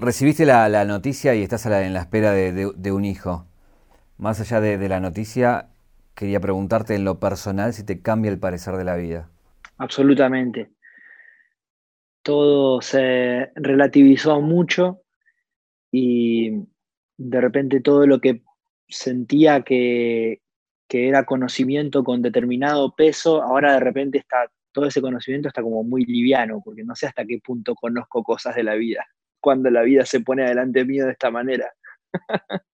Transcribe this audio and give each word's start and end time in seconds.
recibiste 0.00 0.46
la, 0.46 0.84
noticia 0.84 1.34
y 1.34 1.42
estás 1.42 1.66
en 1.66 1.92
la 1.92 2.00
espera 2.00 2.32
de, 2.32 2.92
un 2.92 3.04
hijo. 3.04 3.46
Más 4.16 4.40
allá 4.40 4.60
de, 4.60 4.88
la 4.88 5.00
noticia, 5.00 5.68
quería 6.14 6.40
preguntarte 6.40 6.94
en 6.94 7.04
lo 7.04 7.20
personal 7.20 7.72
si 7.72 7.84
te 7.84 8.00
cambia 8.00 8.30
el 8.30 8.38
parecer 8.38 8.76
de 8.76 8.84
la 8.84 8.96
vida. 8.96 9.30
Absolutamente. 9.76 10.70
Todo 12.22 12.80
se 12.80 13.50
relativizó 13.54 14.40
mucho 14.40 15.02
y 15.90 16.50
de 17.16 17.40
repente 17.40 17.80
todo 17.80 18.06
lo 18.06 18.20
que 18.20 18.42
sentía 18.88 19.62
que, 19.62 20.42
que 20.88 21.08
era 21.08 21.24
conocimiento 21.24 22.04
con 22.04 22.22
determinado 22.22 22.94
peso, 22.94 23.42
ahora 23.42 23.74
de 23.74 23.80
repente 23.80 24.18
está 24.18 24.50
todo 24.72 24.86
ese 24.86 25.00
conocimiento 25.00 25.48
está 25.48 25.62
como 25.62 25.82
muy 25.82 26.04
liviano, 26.04 26.60
porque 26.64 26.84
no 26.84 26.94
sé 26.94 27.06
hasta 27.06 27.24
qué 27.24 27.40
punto 27.44 27.74
conozco 27.74 28.22
cosas 28.22 28.54
de 28.54 28.62
la 28.62 28.74
vida, 28.74 29.04
cuando 29.40 29.70
la 29.70 29.82
vida 29.82 30.04
se 30.04 30.20
pone 30.20 30.44
adelante 30.44 30.84
mío 30.84 31.06
de 31.06 31.12
esta 31.12 31.30
manera. 31.30 31.72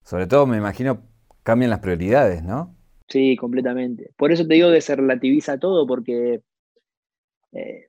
Sobre 0.03 0.27
todo, 0.27 0.47
me 0.47 0.57
imagino, 0.57 1.03
cambian 1.43 1.71
las 1.71 1.81
prioridades, 1.81 2.43
¿no? 2.43 2.77
Sí, 3.09 3.37
completamente. 3.37 4.11
Por 4.17 4.33
eso 4.33 4.47
te 4.47 4.55
digo 4.55 4.71
que 4.71 4.81
se 4.81 4.97
relativiza 4.97 5.59
todo, 5.59 5.87
porque 5.87 6.43
eh, 7.53 7.89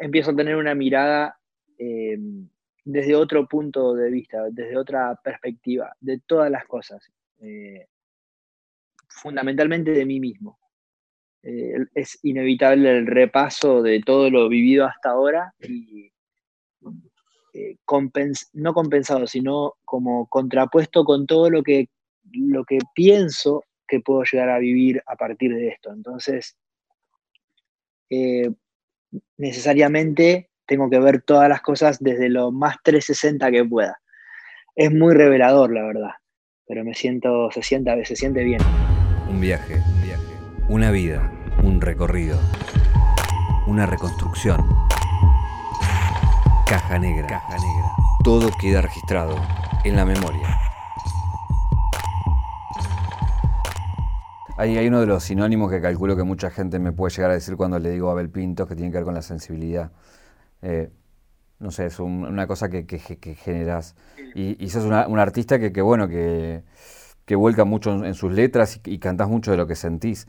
empiezo 0.00 0.30
a 0.30 0.36
tener 0.36 0.56
una 0.56 0.74
mirada 0.74 1.38
eh, 1.78 2.18
desde 2.84 3.14
otro 3.14 3.46
punto 3.46 3.94
de 3.94 4.10
vista, 4.10 4.44
desde 4.50 4.76
otra 4.76 5.18
perspectiva, 5.22 5.94
de 6.00 6.20
todas 6.20 6.50
las 6.50 6.66
cosas, 6.66 7.10
eh, 7.40 7.86
fundamentalmente 9.08 9.92
de 9.92 10.04
mí 10.04 10.20
mismo. 10.20 10.58
Eh, 11.42 11.76
es 11.94 12.18
inevitable 12.22 12.90
el 12.98 13.06
repaso 13.06 13.82
de 13.82 14.00
todo 14.00 14.30
lo 14.30 14.48
vivido 14.48 14.86
hasta 14.86 15.10
ahora 15.10 15.54
y 15.60 16.10
eh, 17.54 17.76
no 18.52 18.74
compensado, 18.74 19.26
sino 19.26 19.74
como 19.84 20.26
contrapuesto 20.26 21.04
con 21.04 21.26
todo 21.26 21.50
lo 21.50 21.62
que, 21.62 21.88
lo 22.32 22.64
que 22.64 22.78
pienso 22.94 23.64
que 23.86 24.00
puedo 24.00 24.24
llegar 24.24 24.50
a 24.50 24.58
vivir 24.58 25.02
a 25.06 25.16
partir 25.16 25.54
de 25.54 25.68
esto. 25.68 25.92
Entonces, 25.92 26.56
eh, 28.10 28.50
necesariamente 29.36 30.50
tengo 30.66 30.90
que 30.90 30.98
ver 30.98 31.22
todas 31.22 31.48
las 31.48 31.62
cosas 31.62 31.98
desde 32.00 32.28
lo 32.28 32.50
más 32.50 32.76
360 32.82 33.50
que 33.50 33.64
pueda. 33.64 34.00
Es 34.74 34.92
muy 34.92 35.14
revelador, 35.14 35.72
la 35.72 35.84
verdad, 35.84 36.10
pero 36.66 36.84
me 36.84 36.94
siento, 36.94 37.50
se 37.52 37.62
siente, 37.62 38.04
se 38.04 38.16
siente 38.16 38.42
bien. 38.42 38.60
Un 39.28 39.40
viaje, 39.40 39.74
un 39.74 40.02
viaje 40.02 40.34
una 40.68 40.90
vida, 40.90 41.30
un 41.62 41.80
recorrido, 41.80 42.40
una 43.66 43.84
reconstrucción. 43.84 44.64
Caja 46.74 46.98
negra. 46.98 47.28
Caja 47.28 47.56
negra. 47.58 47.94
Todo 48.24 48.50
queda 48.60 48.80
registrado 48.80 49.36
en 49.84 49.94
la 49.94 50.04
memoria. 50.04 50.58
Hay, 54.56 54.84
uno 54.88 54.98
de 54.98 55.06
los 55.06 55.22
sinónimos 55.22 55.70
que 55.70 55.80
calculo 55.80 56.16
que 56.16 56.24
mucha 56.24 56.50
gente 56.50 56.80
me 56.80 56.90
puede 56.90 57.14
llegar 57.14 57.30
a 57.30 57.34
decir 57.34 57.54
cuando 57.54 57.78
le 57.78 57.90
digo 57.90 58.10
Abel 58.10 58.28
Pintos, 58.28 58.66
que 58.66 58.74
tiene 58.74 58.90
que 58.90 58.96
ver 58.96 59.04
con 59.04 59.14
la 59.14 59.22
sensibilidad. 59.22 59.92
Eh, 60.62 60.90
no 61.60 61.70
sé, 61.70 61.86
es 61.86 62.00
una 62.00 62.48
cosa 62.48 62.68
que, 62.68 62.84
generas. 63.38 63.94
Y, 64.34 64.68
sos 64.68 64.82
un 64.82 65.18
artista 65.20 65.60
que, 65.60 65.80
bueno, 65.80 66.08
que, 66.08 66.64
vuelca 67.36 67.64
mucho 67.64 68.04
en, 68.04 68.14
sus 68.14 68.32
letras 68.32 68.80
y, 68.84 68.94
y 68.94 68.98
cantás 68.98 69.28
mucho 69.28 69.52
de 69.52 69.58
lo 69.58 69.68
que 69.68 69.76
sentís. 69.76 70.26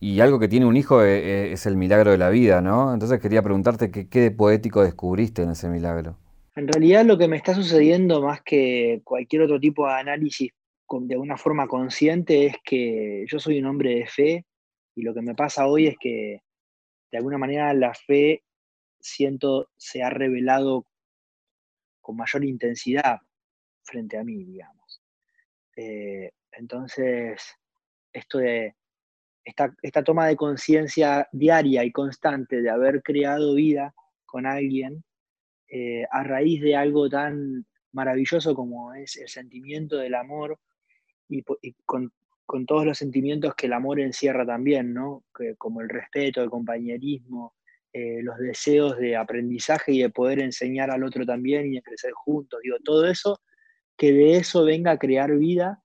Y 0.00 0.20
algo 0.20 0.38
que 0.38 0.48
tiene 0.48 0.66
un 0.66 0.76
hijo 0.76 1.02
eh, 1.02 1.18
eh, 1.18 1.52
es, 1.52 1.66
el 1.66 1.76
milagro 1.76 2.10
de 2.12 2.18
la 2.18 2.30
vida, 2.30 2.60
¿no? 2.60 2.92
Entonces 2.94 3.20
quería 3.20 3.42
preguntarte 3.42 3.90
qué, 3.90 4.08
qué 4.08 4.20
de 4.20 4.30
poético 4.30 4.82
descubriste 4.82 5.42
en 5.42 5.50
ese 5.50 5.68
milagro. 5.68 6.16
En 6.54 6.68
realidad 6.68 7.04
lo 7.04 7.18
que 7.18 7.28
me 7.28 7.36
está 7.36 7.54
sucediendo 7.54 8.22
más 8.22 8.42
que 8.42 9.00
cualquier 9.04 9.42
otro 9.42 9.58
tipo 9.60 9.86
de 9.86 9.94
análisis 9.94 10.50
de 10.90 11.16
una 11.16 11.36
forma 11.36 11.66
consciente 11.66 12.46
es 12.46 12.56
que 12.64 13.24
yo 13.28 13.38
soy 13.38 13.58
un 13.58 13.66
hombre 13.66 13.96
de 13.96 14.06
fe 14.06 14.46
y 14.94 15.02
lo 15.02 15.14
que 15.14 15.20
me 15.20 15.34
pasa 15.34 15.66
hoy 15.66 15.86
es 15.86 15.96
que 16.00 16.42
de 17.10 17.18
alguna 17.18 17.38
manera 17.38 17.72
la 17.74 17.94
fe 17.94 18.42
siento 18.98 19.68
se 19.76 20.02
ha 20.02 20.10
revelado 20.10 20.86
con 22.00 22.16
mayor 22.16 22.44
intensidad 22.44 23.18
frente 23.82 24.18
a 24.18 24.24
mí, 24.24 24.44
digamos. 24.44 25.02
Eh, 25.76 26.32
entonces, 26.52 27.54
esto 28.12 28.38
de 28.38 28.74
esta, 29.82 30.04
toma 30.04 30.26
de 30.26 30.36
conciencia 30.36 31.28
diaria 31.32 31.84
y 31.84 31.92
constante 31.92 32.60
de 32.60 32.70
haber 32.70 33.02
creado 33.02 33.54
vida 33.54 33.94
con 34.26 34.46
alguien 34.46 35.04
eh, 35.68 36.04
a 36.10 36.22
raíz 36.22 36.60
de 36.60 36.76
algo 36.76 37.08
tan 37.08 37.66
maravilloso 37.92 38.54
como 38.54 38.92
es 38.94 39.16
el 39.16 39.28
sentimiento 39.28 39.96
del 39.96 40.14
amor 40.14 40.58
y, 41.28 41.42
con, 41.84 42.12
todos 42.66 42.84
los 42.84 42.98
sentimientos 42.98 43.54
que 43.54 43.66
el 43.66 43.74
amor 43.74 44.00
encierra 44.00 44.46
también, 44.46 44.94
¿no? 44.94 45.24
como 45.58 45.82
el 45.82 45.88
respeto, 45.88 46.42
el 46.42 46.48
compañerismo, 46.48 47.54
eh, 47.92 48.22
los 48.22 48.38
deseos 48.38 48.96
de 48.98 49.16
aprendizaje 49.16 49.92
y 49.92 50.02
de 50.02 50.10
poder 50.10 50.40
enseñar 50.40 50.90
al 50.90 51.04
otro 51.04 51.26
también 51.26 51.66
y 51.66 51.76
de 51.76 51.82
crecer 51.82 52.12
juntos. 52.12 52.60
Digo, 52.62 52.76
todo 52.82 53.06
eso, 53.06 53.40
que 53.96 54.12
de 54.12 54.36
eso 54.36 54.64
venga 54.64 54.92
a 54.92 54.98
crear 54.98 55.36
vida 55.36 55.82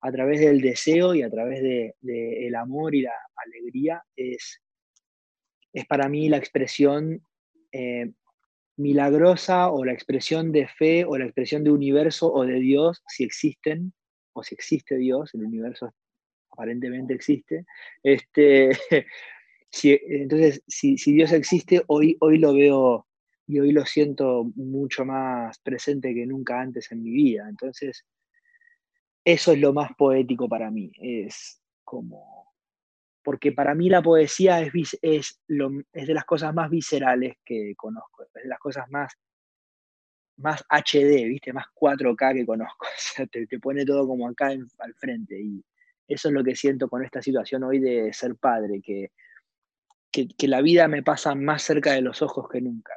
a 0.00 0.12
través 0.12 0.40
del 0.40 0.60
deseo 0.60 1.14
y 1.14 1.22
a 1.22 1.30
través 1.30 1.62
del 1.62 1.94
de, 2.00 2.46
el 2.46 2.54
amor 2.54 2.94
y 2.94 3.02
la 3.02 3.14
alegría, 3.36 4.02
es, 4.14 4.62
es 5.72 5.86
para 5.86 6.08
mí 6.08 6.28
la 6.28 6.36
expresión 6.36 7.22
eh, 7.72 8.12
milagrosa 8.76 9.70
o 9.70 9.84
la 9.84 9.92
expresión 9.92 10.52
de 10.52 10.68
fe 10.68 11.04
o 11.04 11.16
la 11.16 11.24
expresión 11.24 11.64
de 11.64 11.70
universo 11.70 12.32
o 12.32 12.44
de 12.44 12.60
Dios, 12.60 13.02
si 13.08 13.24
existen, 13.24 13.92
o 14.32 14.42
si 14.42 14.54
existe 14.54 14.96
Dios, 14.96 15.34
el 15.34 15.44
universo 15.44 15.94
aparentemente 16.50 17.14
existe. 17.14 17.64
Este, 18.02 18.70
si, 19.70 19.98
entonces, 20.08 20.62
si, 20.66 20.98
si, 20.98 21.12
Dios 21.12 21.32
existe, 21.32 21.82
hoy, 21.86 22.16
hoy 22.20 22.38
lo 22.38 22.52
veo 22.54 23.06
y 23.46 23.60
hoy 23.60 23.72
lo 23.72 23.86
siento 23.86 24.44
mucho 24.56 25.04
más 25.04 25.58
presente 25.60 26.14
que 26.14 26.26
nunca 26.26 26.60
antes 26.60 26.90
en 26.92 27.02
mi 27.02 27.10
vida. 27.10 27.46
Entonces, 27.48 28.04
eso 29.26 29.50
es 29.50 29.58
lo 29.58 29.72
más 29.72 29.90
poético 29.96 30.48
para 30.48 30.70
mí. 30.70 30.92
Es 30.98 31.60
como. 31.82 32.54
Porque 33.24 33.50
para 33.50 33.74
mí 33.74 33.88
la 33.90 34.00
poesía 34.00 34.60
es, 34.60 34.96
es, 35.02 35.40
lo, 35.48 35.68
es 35.92 36.06
de 36.06 36.14
las 36.14 36.24
cosas 36.24 36.54
más 36.54 36.70
viscerales 36.70 37.36
que 37.44 37.74
conozco, 37.76 38.22
es 38.22 38.32
de 38.32 38.48
las 38.48 38.60
cosas 38.60 38.88
más, 38.88 39.12
más 40.36 40.64
HD, 40.70 41.26
¿viste? 41.26 41.52
Más 41.52 41.66
4K 41.74 42.34
que 42.34 42.46
conozco. 42.46 42.86
O 42.96 42.98
sea, 42.98 43.26
te, 43.26 43.46
pone 43.58 43.84
todo 43.84 44.06
como 44.06 44.28
acá 44.28 44.46
al 44.46 44.94
frente. 44.94 45.40
Y 45.40 45.64
eso 46.06 46.28
es 46.28 46.34
lo 46.34 46.44
que 46.44 46.54
siento 46.54 46.88
con 46.88 47.04
esta 47.04 47.20
situación 47.20 47.64
hoy 47.64 47.80
de 47.80 48.12
ser 48.12 48.36
padre, 48.36 48.80
que, 48.80 49.10
que, 50.12 50.46
la 50.46 50.62
vida 50.62 50.86
me 50.86 51.02
pasa 51.02 51.34
más 51.34 51.62
cerca 51.62 51.92
de 51.92 52.00
los 52.00 52.22
ojos 52.22 52.48
que 52.48 52.60
nunca. 52.60 52.92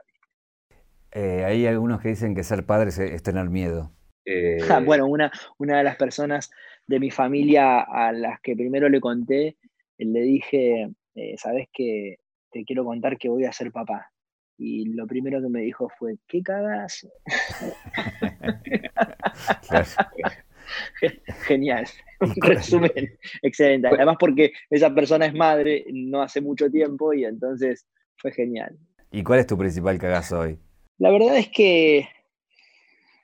Eh, 1.11 1.43
hay 1.43 1.65
algunos 1.65 2.01
que 2.01 2.09
dicen 2.09 2.35
que 2.35 2.43
ser 2.43 2.67
padre 2.67 2.89
es 2.89 3.23
tener 3.23 3.49
miedo. 3.49 3.91
Eh, 4.29 4.59
bueno, 4.85 5.07
una, 5.07 5.31
una 5.57 5.79
de 5.79 5.83
las 5.83 5.95
personas 5.95 6.51
de 6.85 6.99
mi 6.99 7.09
familia 7.09 7.81
a 7.81 8.11
las 8.11 8.39
que 8.41 8.55
primero 8.55 8.87
le 8.87 9.01
conté, 9.01 9.57
le 9.97 10.21
dije, 10.21 10.91
eh, 11.15 11.35
sabes 11.37 11.67
que 11.73 12.17
te 12.51 12.63
quiero 12.63 12.85
contar 12.85 13.17
que 13.17 13.29
voy 13.29 13.45
a 13.45 13.51
ser 13.51 13.71
papá. 13.71 14.11
Y 14.57 14.93
lo 14.93 15.07
primero 15.07 15.41
que 15.41 15.49
me 15.49 15.61
dijo 15.61 15.89
fue, 15.97 16.17
¿qué 16.27 16.43
cagas? 16.43 17.07
Genial. 21.47 21.87
Un 22.19 22.35
resumen 22.41 23.17
excelente. 23.41 23.87
Además 23.87 24.17
porque 24.19 24.51
esa 24.69 24.93
persona 24.93 25.25
es 25.25 25.33
madre 25.33 25.85
no 25.91 26.21
hace 26.21 26.41
mucho 26.41 26.69
tiempo 26.69 27.13
y 27.13 27.23
entonces 27.23 27.87
fue 28.17 28.33
genial. 28.33 28.77
¿Y 29.11 29.23
cuál 29.23 29.39
es 29.39 29.47
tu 29.47 29.57
principal 29.57 29.97
cagazo 29.97 30.41
hoy? 30.41 30.59
La 30.97 31.11
verdad 31.11 31.37
es 31.37 31.47
que 31.49 32.09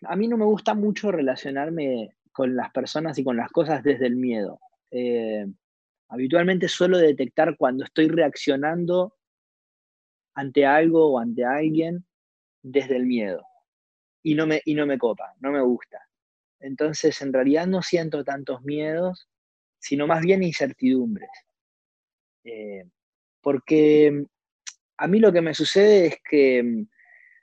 a 0.02 0.16
mí 0.16 0.28
no 0.28 0.38
me 0.38 0.46
gusta 0.46 0.74
mucho 0.74 1.12
relacionarme 1.12 2.16
con 2.32 2.56
las 2.56 2.72
personas 2.72 3.18
y 3.18 3.24
con 3.24 3.38
las 3.38 3.50
cosas 3.52 3.84
desde 3.84 4.08
el 4.08 4.16
miedo. 4.16 4.59
Eh, 4.92 5.46
habitualmente 6.09 6.68
suelo 6.68 6.97
detectar 6.97 7.56
cuando 7.58 7.84
estoy 7.84 8.08
reaccionando 8.08 9.16
ante 10.34 10.66
algo 10.66 11.14
o 11.14 11.20
ante 11.20 11.46
alguien 11.46 12.06
desde 12.62 12.97
el 12.97 13.06
miedo. 13.06 13.44
Y 14.22 14.36
no 14.36 14.47
me, 14.47 14.62
y 14.66 14.74
no 14.74 14.86
me 14.86 14.97
copa, 14.97 15.34
no 15.40 15.52
me 15.52 15.62
gusta. 15.62 16.00
Entonces, 16.59 17.22
en 17.22 17.32
realidad 17.32 17.68
no 17.68 17.82
siento 17.82 18.24
tantos 18.24 18.64
miedos, 18.64 19.30
sino 19.80 20.08
más 20.08 20.22
bien 20.22 20.44
incertidumbres. 20.44 21.30
Eh, 22.44 22.86
porque 23.41 24.26
a 24.98 25.08
mí 25.08 25.20
lo 25.20 25.32
que 25.32 25.41
me 25.41 25.53
sucede 25.53 26.08
es 26.08 26.18
que 26.28 26.86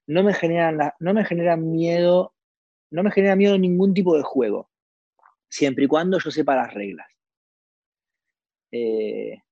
no 0.06 0.22
me 0.22 0.34
generan, 0.34 0.78
no 0.98 1.14
me 1.14 1.24
generan 1.24 1.70
miedo 1.70 2.31
no 2.92 3.02
me 3.02 3.10
genera 3.10 3.36
miedo 3.36 3.58
ningún 3.58 3.94
tipo 3.94 4.16
de 4.16 4.22
juego, 4.22 4.70
siempre 5.48 5.84
y 5.84 5.88
cuando 5.88 6.18
yo 6.18 6.30
sepa 6.30 6.54
las 6.54 6.72
reglas. 6.72 7.08
Eh, 8.70 9.42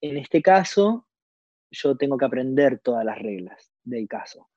en 0.00 0.16
este 0.16 0.42
caso, 0.42 1.06
yo 1.70 1.96
tengo 1.96 2.18
que 2.18 2.24
aprender 2.24 2.78
todas 2.80 3.04
las 3.04 3.18
reglas 3.18 3.72
del 3.82 4.06
caso. 4.08 4.48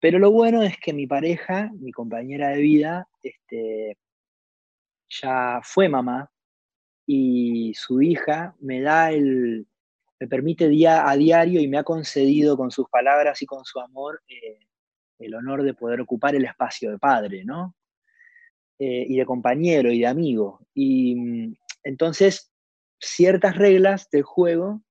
Pero 0.00 0.18
lo 0.18 0.30
bueno 0.30 0.62
es 0.62 0.76
que 0.78 0.92
mi 0.92 1.06
pareja, 1.06 1.70
mi 1.74 1.92
compañera 1.92 2.48
de 2.48 2.60
vida, 2.60 3.08
este, 3.22 3.98
ya 5.08 5.60
fue 5.62 5.88
mamá 5.88 6.30
y 7.06 7.72
su 7.74 8.02
hija 8.02 8.54
me 8.60 8.80
da 8.80 9.12
el, 9.12 9.66
me 10.18 10.26
permite 10.26 10.68
día 10.68 11.08
a 11.08 11.16
diario 11.16 11.60
y 11.60 11.68
me 11.68 11.78
ha 11.78 11.84
concedido 11.84 12.56
con 12.56 12.70
sus 12.70 12.88
palabras 12.88 13.40
y 13.42 13.46
con 13.46 13.64
su 13.64 13.80
amor 13.80 14.22
eh, 14.28 14.66
el 15.18 15.34
honor 15.34 15.62
de 15.62 15.74
poder 15.74 16.00
ocupar 16.00 16.34
el 16.34 16.44
espacio 16.44 16.90
de 16.90 16.98
padre, 16.98 17.44
¿no? 17.44 17.74
Eh, 18.78 19.06
y 19.08 19.16
de 19.16 19.24
compañero 19.24 19.90
y 19.90 20.00
de 20.00 20.06
amigo. 20.06 20.60
Y 20.74 21.14
mm, 21.14 21.54
entonces, 21.84 22.50
ciertas 23.00 23.56
reglas 23.56 24.08
del 24.10 24.22
juego 24.22 24.82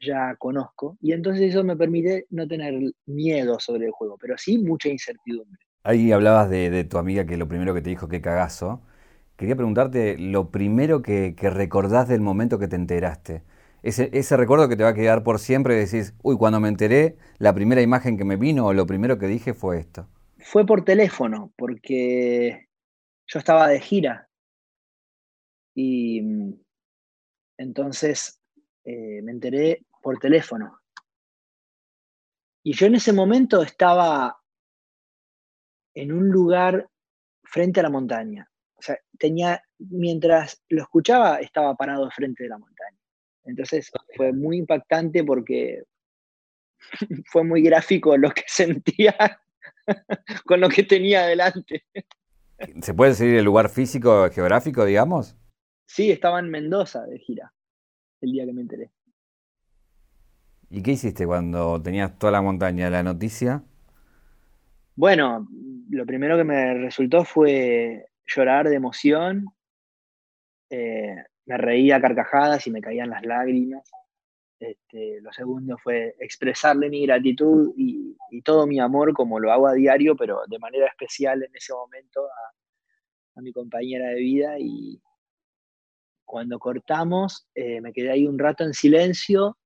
ya 0.00 0.36
conozco 0.36 0.96
y 1.00 1.12
entonces 1.12 1.50
eso 1.50 1.64
me 1.64 1.76
permite 1.76 2.26
no 2.30 2.46
tener 2.46 2.92
miedo 3.06 3.58
sobre 3.58 3.86
el 3.86 3.92
juego, 3.92 4.16
pero 4.20 4.38
sí 4.38 4.58
mucha 4.58 4.88
incertidumbre. 4.88 5.60
Ahí 5.82 6.12
hablabas 6.12 6.50
de, 6.50 6.84
tu 6.84 6.98
amiga 6.98 7.24
que 7.24 7.36
lo 7.36 7.48
primero 7.48 7.74
que 7.74 7.80
te 7.80 7.90
dijo 7.90 8.08
que 8.08 8.20
cagazo. 8.20 8.82
Quería 9.36 9.56
preguntarte 9.56 10.18
lo 10.18 10.50
primero 10.50 11.02
que, 11.02 11.34
recordás 11.40 12.08
del 12.08 12.20
momento 12.20 12.58
que 12.58 12.68
te 12.68 12.76
enteraste. 12.76 13.42
Ese, 13.82 14.36
recuerdo 14.36 14.68
que 14.68 14.76
te 14.76 14.82
va 14.82 14.90
a 14.90 14.94
quedar 14.94 15.22
por 15.22 15.38
siempre 15.38 15.74
y 15.74 15.84
decís, 15.84 16.14
uy, 16.22 16.36
cuando 16.36 16.60
me 16.60 16.68
enteré, 16.68 17.16
la 17.38 17.54
primera 17.54 17.80
imagen 17.80 18.16
que 18.16 18.24
me 18.24 18.36
vino 18.36 18.66
o 18.66 18.72
lo 18.72 18.86
primero 18.86 19.18
que 19.18 19.26
dije 19.26 19.54
fue 19.54 19.78
esto. 19.78 20.08
Fue 20.38 20.66
por 20.66 20.84
teléfono, 20.84 21.52
porque 21.56 22.68
yo 23.26 23.38
estaba 23.38 23.68
de 23.68 23.80
gira 23.80 24.28
y 25.74 26.22
mm, 26.22 26.54
entonces 27.58 28.40
eh, 28.84 29.22
me 29.22 29.32
enteré 29.32 29.84
por 30.02 30.18
teléfono. 30.18 30.80
Y 32.64 32.72
yo 32.72 32.86
en 32.86 32.96
ese 32.96 33.12
momento 33.12 33.62
estaba 33.62 34.36
en 35.94 36.12
un 36.12 36.28
lugar 36.28 36.88
frente 37.44 37.80
a 37.80 37.84
la 37.84 37.90
montaña. 37.90 38.50
O 38.74 38.82
sea, 38.82 38.98
tenía, 39.18 39.62
mientras 39.78 40.62
lo 40.68 40.82
escuchaba, 40.82 41.36
estaba 41.40 41.74
parado 41.76 42.10
frente 42.10 42.44
de 42.44 42.48
la 42.48 42.58
montaña. 42.58 42.97
Entonces 43.48 43.90
fue 44.14 44.32
muy 44.32 44.58
impactante 44.58 45.24
porque 45.24 45.82
fue 47.26 47.44
muy 47.44 47.62
gráfico 47.62 48.16
lo 48.16 48.30
que 48.30 48.44
sentía 48.46 49.40
con 50.44 50.60
lo 50.60 50.68
que 50.68 50.84
tenía 50.84 51.26
delante. 51.26 51.84
¿Se 52.82 52.92
puede 52.92 53.12
decir 53.12 53.34
el 53.34 53.44
lugar 53.44 53.70
físico, 53.70 54.28
geográfico, 54.30 54.84
digamos? 54.84 55.36
Sí, 55.86 56.10
estaba 56.10 56.38
en 56.40 56.50
Mendoza 56.50 57.06
de 57.06 57.18
gira 57.18 57.52
el 58.20 58.32
día 58.32 58.44
que 58.44 58.52
me 58.52 58.62
enteré. 58.62 58.90
¿Y 60.70 60.82
qué 60.82 60.92
hiciste 60.92 61.26
cuando 61.26 61.80
tenías 61.80 62.18
toda 62.18 62.32
la 62.32 62.42
montaña 62.42 62.86
de 62.86 62.90
la 62.90 63.02
noticia? 63.02 63.62
Bueno, 64.96 65.48
lo 65.88 66.04
primero 66.04 66.36
que 66.36 66.44
me 66.44 66.74
resultó 66.74 67.24
fue 67.24 68.08
llorar 68.26 68.68
de 68.68 68.74
emoción. 68.74 69.46
Eh, 70.68 71.16
me 71.48 71.56
reía 71.56 72.00
carcajadas 72.00 72.66
y 72.66 72.70
me 72.70 72.82
caían 72.82 73.08
las 73.08 73.24
lágrimas. 73.24 73.90
Este, 74.60 75.20
lo 75.22 75.32
segundo 75.32 75.78
fue 75.82 76.14
expresarle 76.20 76.90
mi 76.90 77.06
gratitud 77.06 77.72
y, 77.76 78.16
todo 78.44 78.66
mi 78.66 78.78
amor, 78.78 79.14
como 79.14 79.40
lo 79.40 79.50
hago 79.50 79.66
a 79.66 79.72
diario, 79.72 80.14
pero 80.14 80.42
de 80.46 80.58
manera 80.58 80.86
especial 80.86 81.42
en 81.42 81.50
ese 81.54 81.72
momento 81.72 82.24
a, 82.26 83.40
mi 83.40 83.52
compañera 83.52 84.08
de 84.08 84.16
vida. 84.16 84.58
Y 84.58 85.00
cuando 86.24 86.58
cortamos, 86.58 87.48
eh, 87.54 87.80
me 87.80 87.92
quedé 87.92 88.10
ahí 88.10 88.26
un 88.26 88.38
rato 88.38 88.64
en 88.64 88.74
silencio 88.74 89.56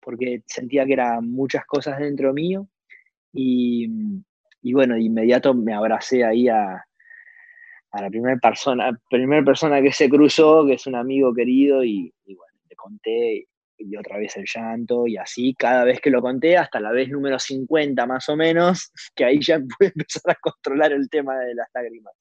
porque 0.00 0.42
sentía 0.46 0.84
que 0.84 0.94
eran 0.94 1.30
muchas 1.30 1.64
cosas 1.64 1.98
dentro 1.98 2.34
mío. 2.34 2.68
Y, 3.32 3.88
bueno, 4.72 4.94
de 4.94 5.02
inmediato 5.02 5.54
me 5.54 5.72
abracé 5.72 6.24
ahí 6.24 6.48
a, 6.48 6.84
la 8.00 8.08
primera 8.08 8.36
persona, 8.38 8.98
primera 9.10 9.44
persona 9.44 9.82
que 9.82 9.92
se 9.92 10.08
cruzó, 10.08 10.64
que 10.64 10.74
es 10.74 10.86
un 10.86 10.94
amigo 10.94 11.34
querido, 11.34 11.84
y, 11.84 12.12
y 12.24 12.34
bueno, 12.34 12.54
le 12.68 12.76
conté 12.76 13.46
y 13.84 13.96
otra 13.96 14.18
vez 14.18 14.36
el 14.36 14.44
llanto, 14.46 15.06
y 15.06 15.16
así 15.16 15.54
cada 15.58 15.84
vez 15.84 16.00
que 16.00 16.10
lo 16.10 16.22
conté, 16.22 16.56
hasta 16.56 16.80
la 16.80 16.92
vez 16.92 17.08
número 17.08 17.38
50 17.38 18.06
más 18.06 18.28
o 18.28 18.36
menos, 18.36 18.90
que 19.14 19.24
ahí 19.24 19.40
ya 19.40 19.58
pude 19.78 19.88
empezar 19.88 20.32
a 20.32 20.36
controlar 20.40 20.92
el 20.92 21.08
tema 21.08 21.36
de 21.38 21.54
las 21.54 21.68
lágrimas. 21.74 22.14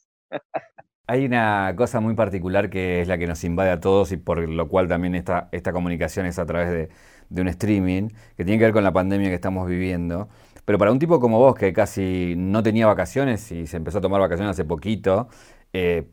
Hay 1.07 1.25
una 1.25 1.73
cosa 1.75 1.99
muy 1.99 2.15
particular 2.15 2.69
que 2.69 3.01
es 3.01 3.07
la 3.07 3.17
que 3.17 3.27
nos 3.27 3.43
invade 3.43 3.69
a 3.69 3.79
todos 3.79 4.11
y 4.13 4.17
por 4.17 4.47
lo 4.47 4.69
cual 4.69 4.87
también 4.87 5.15
esta, 5.15 5.49
esta 5.51 5.73
comunicación 5.73 6.25
es 6.25 6.39
a 6.39 6.45
través 6.45 6.71
de, 6.71 6.89
de 7.29 7.41
un 7.41 7.47
streaming, 7.49 8.09
que 8.37 8.45
tiene 8.45 8.59
que 8.59 8.65
ver 8.65 8.73
con 8.73 8.83
la 8.83 8.93
pandemia 8.93 9.27
que 9.29 9.35
estamos 9.35 9.67
viviendo. 9.67 10.29
Pero 10.63 10.77
para 10.77 10.91
un 10.91 10.99
tipo 10.99 11.19
como 11.19 11.39
vos, 11.39 11.55
que 11.55 11.73
casi 11.73 12.35
no 12.37 12.63
tenía 12.63 12.87
vacaciones 12.87 13.51
y 13.51 13.67
se 13.67 13.77
empezó 13.77 13.97
a 13.97 14.01
tomar 14.01 14.21
vacaciones 14.21 14.51
hace 14.51 14.63
poquito, 14.63 15.27
eh, 15.73 16.07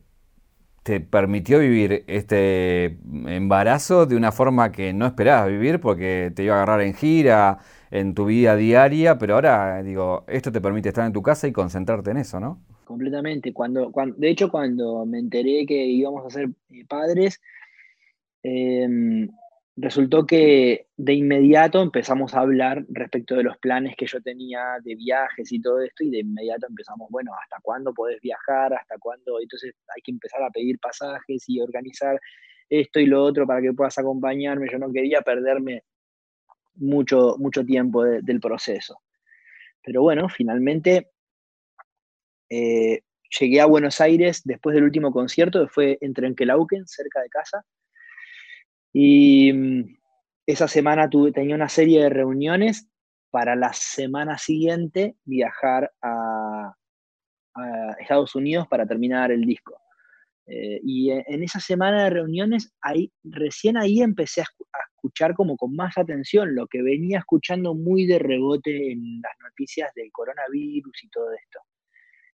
te 0.83 0.99
permitió 0.99 1.59
vivir 1.59 2.03
este 2.07 2.97
embarazo 3.27 4.05
de 4.05 4.15
una 4.15 4.31
forma 4.31 4.71
que 4.71 4.93
no 4.93 5.05
esperabas 5.05 5.49
vivir 5.49 5.79
porque 5.79 6.31
te 6.35 6.43
iba 6.43 6.55
a 6.55 6.57
agarrar 6.63 6.81
en 6.81 6.93
gira, 6.93 7.59
en 7.91 8.13
tu 8.13 8.25
vida 8.25 8.55
diaria, 8.55 9.17
pero 9.17 9.35
ahora 9.35 9.83
digo, 9.83 10.23
esto 10.27 10.51
te 10.51 10.61
permite 10.61 10.89
estar 10.89 11.05
en 11.05 11.13
tu 11.13 11.21
casa 11.21 11.47
y 11.47 11.51
concentrarte 11.51 12.11
en 12.11 12.17
eso, 12.17 12.39
¿no? 12.39 12.61
Completamente. 12.85 13.53
Cuando, 13.53 13.91
cuando 13.91 14.15
de 14.17 14.29
hecho, 14.29 14.49
cuando 14.49 15.05
me 15.05 15.19
enteré 15.19 15.65
que 15.67 15.85
íbamos 15.85 16.25
a 16.25 16.29
ser 16.31 16.49
eh, 16.71 16.85
padres, 16.87 17.39
em, 18.41 19.29
resultó 19.75 20.25
que 20.25 20.87
de 20.97 21.13
inmediato 21.13 21.81
empezamos 21.81 22.33
a 22.33 22.41
hablar 22.41 22.85
respecto 22.89 23.35
de 23.35 23.43
los 23.43 23.57
planes 23.57 23.95
que 23.95 24.07
yo 24.07 24.21
tenía 24.21 24.77
de 24.83 24.95
viajes 24.95 25.51
y 25.51 25.61
todo 25.61 25.81
esto, 25.81 26.03
y 26.03 26.11
de 26.11 26.19
inmediato 26.19 26.67
empezamos, 26.67 27.09
bueno, 27.09 27.31
¿hasta 27.41 27.57
cuándo 27.61 27.93
podés 27.93 28.19
viajar? 28.21 28.73
¿Hasta 28.73 28.97
cuándo? 28.97 29.39
Entonces 29.39 29.73
hay 29.95 30.01
que 30.01 30.11
empezar 30.11 30.43
a 30.43 30.49
pedir 30.49 30.79
pasajes 30.79 31.43
y 31.47 31.61
organizar 31.61 32.19
esto 32.69 32.99
y 32.99 33.05
lo 33.05 33.23
otro 33.23 33.47
para 33.47 33.61
que 33.61 33.73
puedas 33.73 33.97
acompañarme. 33.97 34.67
Yo 34.71 34.77
no 34.77 34.91
quería 34.91 35.21
perderme 35.21 35.83
mucho, 36.75 37.35
mucho 37.37 37.65
tiempo 37.65 38.03
del 38.03 38.39
proceso. 38.39 39.01
Pero 39.83 40.01
bueno, 40.01 40.29
finalmente 40.29 41.09
eh, 42.49 43.01
llegué 43.39 43.61
a 43.61 43.65
Buenos 43.65 44.01
Aires 44.01 44.41
después 44.43 44.73
del 44.73 44.83
último 44.83 45.11
concierto, 45.11 45.61
que 45.63 45.69
fue 45.69 45.97
en 46.01 46.13
Trenquelauquen, 46.13 46.87
cerca 46.87 47.21
de 47.21 47.29
casa, 47.29 47.65
y 48.93 49.53
mm, 49.53 49.97
esa 50.45 50.67
semana 50.67 51.09
tuve, 51.09 51.31
tenía 51.31 51.55
una 51.55 51.69
serie 51.69 52.01
de 52.03 52.09
reuniones 52.09 52.89
para 53.29 53.55
la 53.55 53.73
semana 53.73 54.37
siguiente 54.37 55.15
viajar 55.23 55.91
a, 56.01 56.75
Estados 57.99 58.35
Unidos 58.35 58.67
para 58.69 58.85
terminar 58.85 59.31
el 59.31 59.41
disco. 59.41 59.81
Eh, 60.47 60.79
y 60.81 61.11
en 61.11 61.43
esa 61.43 61.59
semana 61.59 62.05
de 62.05 62.09
reuniones, 62.09 62.73
ahí, 62.79 63.11
recién 63.23 63.75
ahí 63.75 64.01
empecé 64.01 64.41
a, 64.41 64.45
escuchar 64.95 65.33
como 65.33 65.57
con 65.57 65.75
más 65.75 65.97
atención 65.97 66.55
lo 66.55 66.67
que 66.67 66.81
venía 66.81 67.19
escuchando 67.19 67.73
muy 67.75 68.05
de 68.05 68.19
rebote 68.19 68.91
en 68.91 69.21
las 69.21 69.33
noticias 69.41 69.93
del 69.93 70.09
coronavirus 70.11 71.03
y 71.03 71.09
todo 71.09 71.33
esto. 71.33 71.59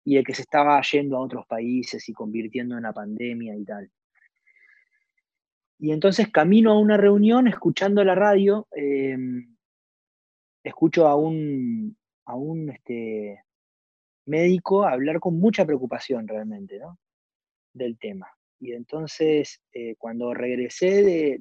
Y 0.05 0.19
el 0.19 0.25
que 0.25 0.35
se 0.35 0.43
estaba 0.43 0.81
yendo 0.83 1.17
a 1.17 1.21
otros 1.21 1.47
países 1.47 2.07
y 2.09 2.13
convirtiendo 2.13 2.75
en 2.75 2.81
una 2.81 2.93
pandemia 2.93 3.57
y 3.57 3.65
tal. 3.65 3.91
Y 5.79 5.93
entonces 5.93 6.31
camino 6.31 6.73
a 6.73 6.79
una 6.79 6.97
reunión, 6.97 7.49
escuchando 7.49 8.05
la 8.05 8.15
radio, 8.15 8.67
em, 8.73 9.57
escucho 10.63 11.07
a 11.07 11.17
un, 11.17 11.97
a 12.25 12.37
un 12.37 12.71
este, 12.71 13.45
médico 14.27 14.85
hablar 14.85 15.21
con 15.21 15.39
mucha 15.39 15.67
preocupación 15.67 16.29
realmente 16.29 16.79
¿no? 16.79 16.99
del 17.73 17.99
tema. 17.99 18.29
Y 18.61 18.73
entonces, 18.73 19.61
eh, 19.73 19.97
cuando 19.99 20.33
regresé 20.33 21.03
de, 21.03 21.39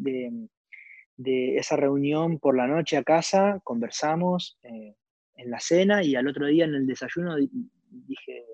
de, 1.16 1.58
esa 1.58 1.78
reunión 1.78 2.40
por 2.40 2.58
la 2.58 2.68
noche 2.68 2.98
a 2.98 3.04
casa, 3.04 3.62
conversamos 3.63 4.58
eh, 4.63 4.96
en 5.36 5.52
la 5.52 5.60
cena 5.60 6.04
y 6.04 6.16
al 6.16 6.28
otro 6.28 6.48
día 6.48 6.66
en 6.66 6.74
el 6.74 6.88
desayuno 6.88 7.36
dije, 7.38 8.46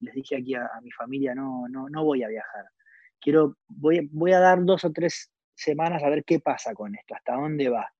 les 0.00 0.14
dije 0.14 0.36
aquí 0.36 0.54
a, 0.54 0.66
a 0.66 0.80
mi 0.80 0.92
familia, 0.92 1.34
no, 1.34 1.66
no, 1.68 1.88
no 1.88 2.04
voy 2.04 2.22
a 2.22 2.28
viajar 2.28 2.66
quiero, 3.24 3.56
voy, 3.68 4.06
voy 4.12 4.32
a 4.32 4.38
dar 4.38 4.62
dos 4.62 4.84
o 4.84 4.92
tres 4.92 5.32
semanas 5.54 6.02
a 6.02 6.10
ver 6.10 6.24
qué 6.24 6.40
pasa 6.40 6.74
con 6.74 6.94
esto, 6.94 7.14
hasta 7.14 7.34
dónde 7.34 7.70
va. 7.70 7.90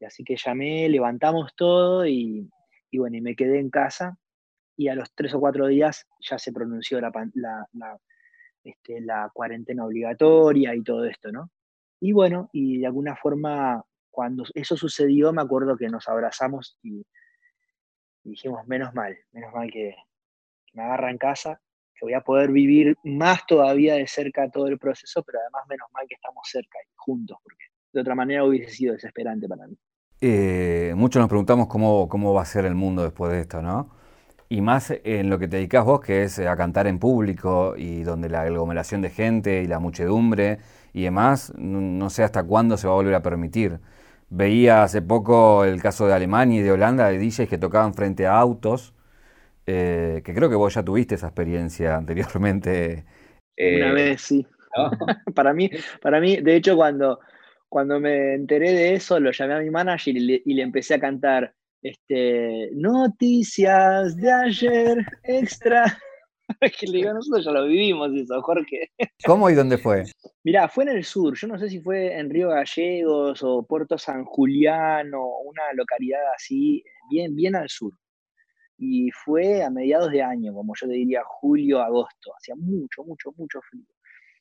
Y 0.00 0.06
así 0.06 0.24
que 0.24 0.36
llamé, 0.36 0.88
levantamos 0.88 1.54
todo 1.54 2.06
y, 2.06 2.50
bueno, 2.92 3.16
y 3.16 3.20
me 3.20 3.36
quedé 3.36 3.60
en 3.60 3.68
casa 3.68 4.16
y 4.76 4.88
a 4.88 4.94
los 4.94 5.14
tres 5.14 5.34
o 5.34 5.40
cuatro 5.40 5.66
días 5.66 6.06
ya 6.20 6.38
se 6.38 6.52
pronunció 6.52 7.00
la, 7.00 7.12
la, 7.34 7.98
este, 8.64 9.00
la 9.02 9.30
cuarentena 9.32 9.84
obligatoria 9.84 10.74
y 10.74 10.82
todo 10.82 11.04
esto, 11.04 11.30
¿no? 11.30 11.50
Y 12.00 12.12
bueno, 12.12 12.48
y 12.52 12.78
de 12.78 12.86
alguna 12.86 13.14
forma, 13.16 13.84
cuando 14.10 14.44
eso 14.54 14.76
sucedió, 14.76 15.32
me 15.32 15.42
acuerdo 15.42 15.76
que 15.76 15.88
nos 15.88 16.08
abrazamos 16.08 16.78
y, 16.82 17.06
dijimos, 18.22 18.66
menos 18.66 18.94
mal, 18.94 19.16
menos 19.32 19.52
mal 19.52 19.70
que, 19.70 19.94
que 20.66 20.76
me 20.76 20.82
agarra 20.82 21.10
en 21.10 21.18
casa 21.18 21.60
que 21.94 22.04
voy 22.04 22.14
a 22.14 22.20
poder 22.20 22.50
vivir 22.50 22.96
más 23.04 23.46
todavía 23.46 23.94
de 23.94 24.06
cerca 24.06 24.50
todo 24.50 24.66
el 24.66 24.78
proceso, 24.78 25.22
pero 25.22 25.38
además 25.40 25.62
menos 25.68 25.88
mal 25.92 26.04
que 26.08 26.14
estamos 26.14 26.48
cerca 26.50 26.78
y 26.82 26.92
juntos, 26.96 27.38
porque 27.42 27.64
de 27.92 28.00
otra 28.00 28.14
manera 28.14 28.44
hubiese 28.44 28.70
sido 28.70 28.92
desesperante 28.94 29.48
para 29.48 29.66
mí. 29.66 29.76
Eh, 30.20 30.92
muchos 30.96 31.20
nos 31.20 31.28
preguntamos 31.28 31.66
cómo, 31.68 32.08
cómo 32.08 32.32
va 32.34 32.42
a 32.42 32.46
ser 32.46 32.64
el 32.64 32.74
mundo 32.74 33.02
después 33.02 33.32
de 33.32 33.40
esto, 33.40 33.62
¿no? 33.62 33.90
Y 34.48 34.60
más 34.60 34.92
en 35.04 35.30
lo 35.30 35.38
que 35.38 35.48
te 35.48 35.56
dedicas 35.56 35.84
vos, 35.84 36.00
que 36.00 36.22
es 36.22 36.38
a 36.38 36.56
cantar 36.56 36.86
en 36.86 36.98
público 36.98 37.74
y 37.76 38.02
donde 38.02 38.28
la 38.28 38.42
aglomeración 38.42 39.00
de 39.00 39.10
gente 39.10 39.62
y 39.62 39.66
la 39.66 39.78
muchedumbre 39.78 40.58
y 40.92 41.02
demás, 41.02 41.52
no 41.56 42.10
sé 42.10 42.22
hasta 42.22 42.44
cuándo 42.44 42.76
se 42.76 42.86
va 42.86 42.92
a 42.92 42.96
volver 42.96 43.14
a 43.14 43.22
permitir. 43.22 43.80
Veía 44.30 44.82
hace 44.82 45.02
poco 45.02 45.64
el 45.64 45.80
caso 45.82 46.06
de 46.06 46.14
Alemania 46.14 46.60
y 46.60 46.62
de 46.62 46.72
Holanda 46.72 47.08
de 47.08 47.18
DJs 47.18 47.48
que 47.48 47.58
tocaban 47.58 47.94
frente 47.94 48.26
a 48.26 48.38
autos, 48.38 48.93
eh, 49.66 50.22
que 50.24 50.34
creo 50.34 50.48
que 50.48 50.56
vos 50.56 50.74
ya 50.74 50.82
tuviste 50.82 51.14
esa 51.14 51.28
experiencia 51.28 51.96
anteriormente. 51.96 53.04
Una 53.56 53.90
eh, 53.90 53.92
vez, 53.92 54.20
sí. 54.20 54.46
para, 55.34 55.52
mí, 55.52 55.70
para 56.02 56.20
mí, 56.20 56.38
de 56.38 56.56
hecho, 56.56 56.76
cuando, 56.76 57.20
cuando 57.68 58.00
me 58.00 58.34
enteré 58.34 58.72
de 58.72 58.94
eso, 58.94 59.20
lo 59.20 59.30
llamé 59.30 59.54
a 59.54 59.60
mi 59.60 59.70
manager 59.70 60.16
y 60.16 60.54
le, 60.54 60.62
empecé 60.62 60.94
a 60.94 61.00
cantar 61.00 61.54
este, 61.82 62.70
noticias 62.72 64.16
de 64.16 64.32
ayer 64.32 65.06
extra. 65.22 65.98
que 66.78 66.86
le 66.86 66.98
digo, 66.98 67.12
nosotros 67.12 67.44
ya 67.44 67.52
lo 67.52 67.66
vivimos 67.66 68.10
eso, 68.14 68.42
Jorge. 68.42 68.90
¿Cómo 69.24 69.48
y 69.48 69.54
dónde 69.54 69.78
fue? 69.78 70.04
Mirá, 70.42 70.68
fue 70.68 70.84
en 70.84 70.90
el 70.90 71.04
sur, 71.04 71.34
yo 71.36 71.46
no 71.46 71.58
sé 71.58 71.70
si 71.70 71.80
fue 71.80 72.18
en 72.18 72.28
Río 72.30 72.50
Gallegos 72.50 73.42
o 73.42 73.64
Puerto 73.66 73.96
San 73.96 74.24
Julián 74.24 75.14
o 75.14 75.38
una 75.44 75.72
localidad 75.74 76.20
así, 76.34 76.84
bien, 77.10 77.34
bien 77.34 77.56
al 77.56 77.68
sur. 77.68 77.94
Y 78.76 79.10
fue 79.10 79.62
a 79.62 79.70
mediados 79.70 80.10
de 80.10 80.22
año, 80.22 80.52
como 80.52 80.74
yo 80.80 80.86
te 80.88 80.94
diría, 80.94 81.22
julio, 81.24 81.80
agosto, 81.80 82.32
hacía 82.36 82.54
mucho, 82.56 83.04
mucho, 83.04 83.32
mucho 83.36 83.60
frío. 83.70 83.84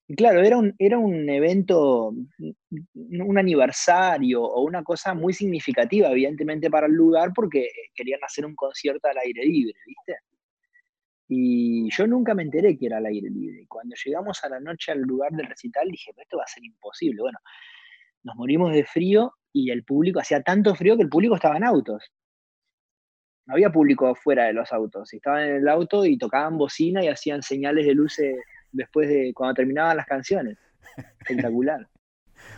Y 0.07 0.15
claro, 0.15 0.41
era 0.41 0.57
un, 0.57 0.75
era 0.79 0.97
un 0.97 1.29
evento, 1.29 2.13
un 2.93 3.37
aniversario 3.37 4.43
o 4.43 4.63
una 4.63 4.83
cosa 4.83 5.13
muy 5.13 5.33
significativa, 5.33 6.09
evidentemente, 6.11 6.69
para 6.69 6.87
el 6.87 6.93
lugar, 6.93 7.31
porque 7.33 7.69
querían 7.95 8.19
hacer 8.23 8.45
un 8.45 8.55
concierto 8.55 9.07
al 9.07 9.17
aire 9.19 9.45
libre, 9.45 9.75
¿viste? 9.85 10.17
Y 11.29 11.89
yo 11.91 12.05
nunca 12.05 12.33
me 12.35 12.43
enteré 12.43 12.77
que 12.77 12.87
era 12.87 12.97
al 12.97 13.05
aire 13.05 13.29
libre. 13.29 13.65
Cuando 13.67 13.95
llegamos 14.03 14.43
a 14.43 14.49
la 14.49 14.59
noche 14.59 14.91
al 14.91 14.99
lugar 14.99 15.31
del 15.31 15.47
recital, 15.47 15.87
dije, 15.89 16.11
esto 16.17 16.37
va 16.37 16.43
a 16.43 16.47
ser 16.47 16.63
imposible. 16.65 17.21
Bueno, 17.21 17.39
nos 18.23 18.35
morimos 18.35 18.73
de 18.73 18.83
frío 18.83 19.33
y 19.53 19.71
el 19.71 19.83
público, 19.83 20.19
hacía 20.19 20.41
tanto 20.41 20.75
frío 20.75 20.97
que 20.97 21.03
el 21.03 21.09
público 21.09 21.35
estaba 21.35 21.57
en 21.57 21.63
autos. 21.63 22.03
No 23.45 23.55
había 23.55 23.69
público 23.69 24.15
fuera 24.15 24.45
de 24.45 24.53
los 24.53 24.71
autos. 24.71 25.13
Estaban 25.13 25.43
en 25.43 25.55
el 25.57 25.67
auto 25.67 26.05
y 26.05 26.17
tocaban 26.17 26.57
bocina 26.57 27.03
y 27.03 27.09
hacían 27.09 27.41
señales 27.41 27.85
de 27.85 27.93
luces 27.93 28.37
después 28.71 29.09
de 29.09 29.33
cuando 29.33 29.55
terminaban 29.55 29.97
las 29.97 30.05
canciones. 30.05 30.57
Espectacular. 31.19 31.87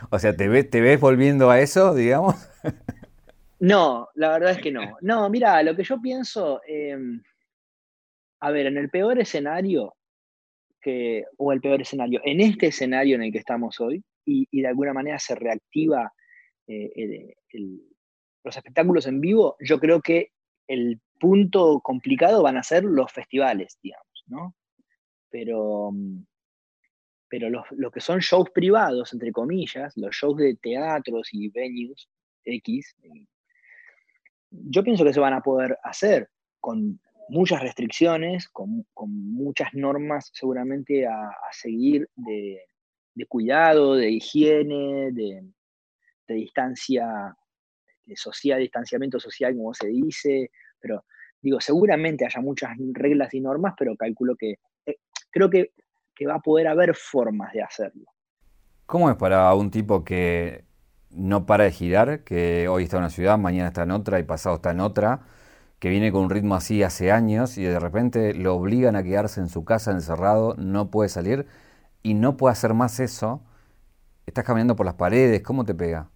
o 0.10 0.20
sea, 0.20 0.36
¿te 0.36 0.48
ves, 0.48 0.70
¿te 0.70 0.82
ves 0.82 1.00
volviendo 1.00 1.50
a 1.50 1.60
eso, 1.60 1.96
digamos? 1.96 2.36
no, 3.60 4.10
la 4.16 4.32
verdad 4.32 4.52
es 4.52 4.60
que 4.60 4.72
no. 4.72 4.98
No, 5.02 5.30
mira, 5.30 5.62
lo 5.64 5.76
que 5.76 5.84
yo 5.84 6.02
pienso, 6.02 6.62
em, 6.68 7.22
a 8.42 8.52
ver, 8.52 8.68
en 8.68 8.78
el 8.78 8.90
peor 8.90 9.20
escenario, 9.20 9.96
que, 10.82 11.26
o 11.38 11.52
el 11.52 11.62
peor 11.62 11.82
escenario, 11.82 12.22
en 12.24 12.42
este 12.42 12.68
escenario 12.68 13.16
en 13.16 13.24
el 13.24 13.32
que 13.32 13.40
estamos 13.40 13.80
hoy, 13.80 14.04
y, 14.26 14.62
de 14.62 14.68
alguna 14.68 14.94
manera 14.94 15.20
se 15.20 15.36
reactiva 15.36 16.12
eh, 16.68 17.36
los 18.44 18.58
espectáculos 18.58 19.06
en 19.08 19.22
vivo, 19.22 19.56
yo 19.60 19.80
creo 19.80 20.02
que 20.02 20.32
el 20.68 21.00
punto 21.20 21.80
complicado 21.82 22.44
van 22.44 22.58
a 22.58 22.64
ser 22.64 22.84
los 22.84 23.12
festivales, 23.12 23.78
digamos, 23.82 24.24
¿no? 24.28 24.56
Pero, 25.30 25.92
pero 27.28 27.50
los, 27.50 27.66
lo 27.72 27.92
que 27.92 28.02
son 28.02 28.20
shows 28.20 28.50
privados, 28.52 29.14
entre 29.14 29.32
comillas, 29.32 29.96
los 29.98 30.16
shows 30.16 30.38
de 30.38 30.56
teatros 30.56 31.30
y 31.32 31.50
venues 31.50 32.08
X, 32.44 32.96
yo 34.52 34.84
pienso 34.84 35.04
que 35.04 35.14
se 35.14 35.20
van 35.20 35.34
a 35.34 35.42
poder 35.42 35.78
hacer 35.84 36.30
con 36.60 37.00
muchas 37.30 37.62
restricciones, 37.62 38.48
con, 38.50 38.86
muchas 38.96 39.74
normas 39.74 40.30
seguramente 40.34 41.08
a, 41.08 41.30
seguir 41.52 42.10
de, 42.16 42.62
cuidado, 43.28 43.96
de 43.96 44.12
higiene, 44.12 45.12
de, 45.12 45.44
distancia 46.28 47.36
social, 48.16 48.60
distanciamiento 48.60 49.20
social, 49.20 49.56
como 49.56 49.74
se 49.74 49.88
dice, 49.88 50.52
pero 50.80 51.06
digo, 51.42 51.60
seguramente 51.60 52.26
haya 52.26 52.42
muchas 52.42 52.72
reglas 52.94 53.34
y 53.34 53.42
normas, 53.42 53.74
pero 53.78 53.96
calculo 53.96 54.36
que, 54.36 54.56
eh, 54.86 54.98
creo 55.32 55.50
que, 55.50 55.72
que 56.16 56.28
va 56.28 56.36
a 56.36 56.40
poder 56.40 56.68
haber 56.68 56.96
formas 56.96 57.54
de 57.54 57.64
hacerlo. 57.64 58.06
¿Cómo 58.86 59.10
es 59.10 59.16
para 59.16 59.54
un 59.56 59.72
tipo 59.72 60.04
que 60.04 60.66
no 61.10 61.46
para 61.46 61.64
de 61.64 61.72
girar, 61.72 62.24
que 62.24 62.68
hoy 62.68 62.84
está 62.84 62.98
en 62.98 63.04
una 63.04 63.10
ciudad, 63.10 63.38
mañana 63.38 63.70
está 63.70 63.84
en 63.84 63.92
otra 63.92 64.20
y 64.20 64.24
pasado 64.24 64.58
está 64.58 64.72
en 64.72 64.82
otra? 64.82 65.22
que 65.80 65.90
viene 65.90 66.12
con 66.12 66.24
un 66.24 66.30
ritmo 66.30 66.56
así 66.56 66.84
hace 66.84 67.12
años 67.12 67.58
y 67.58 67.64
de 67.64 67.80
repente 67.80 68.34
lo 68.34 68.56
obligan 68.56 68.96
a 68.96 69.04
quedarse 69.04 69.40
en 69.42 69.50
su 69.50 69.66
casa 69.66 69.92
encerrado, 69.92 70.56
no 70.58 70.90
puede 70.90 71.10
salir 71.10 71.48
y 72.04 72.14
no 72.14 72.38
puede 72.38 72.54
hacer 72.54 72.74
más 72.74 73.00
eso, 73.00 73.44
estás 74.26 74.46
caminando 74.46 74.76
por 74.76 74.86
las 74.86 74.96
paredes, 74.96 75.42
¿cómo 75.42 75.66
te 75.66 75.76
pega? 75.76 76.10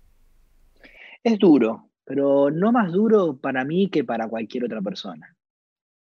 Es 1.24 1.38
duro, 1.38 1.92
pero 2.06 2.50
no 2.50 2.72
más 2.72 2.92
duro 2.92 3.38
para 3.38 3.66
mí 3.66 3.90
que 3.90 4.04
para 4.04 4.28
cualquier 4.28 4.66
otra 4.66 4.82
persona. 4.82 5.36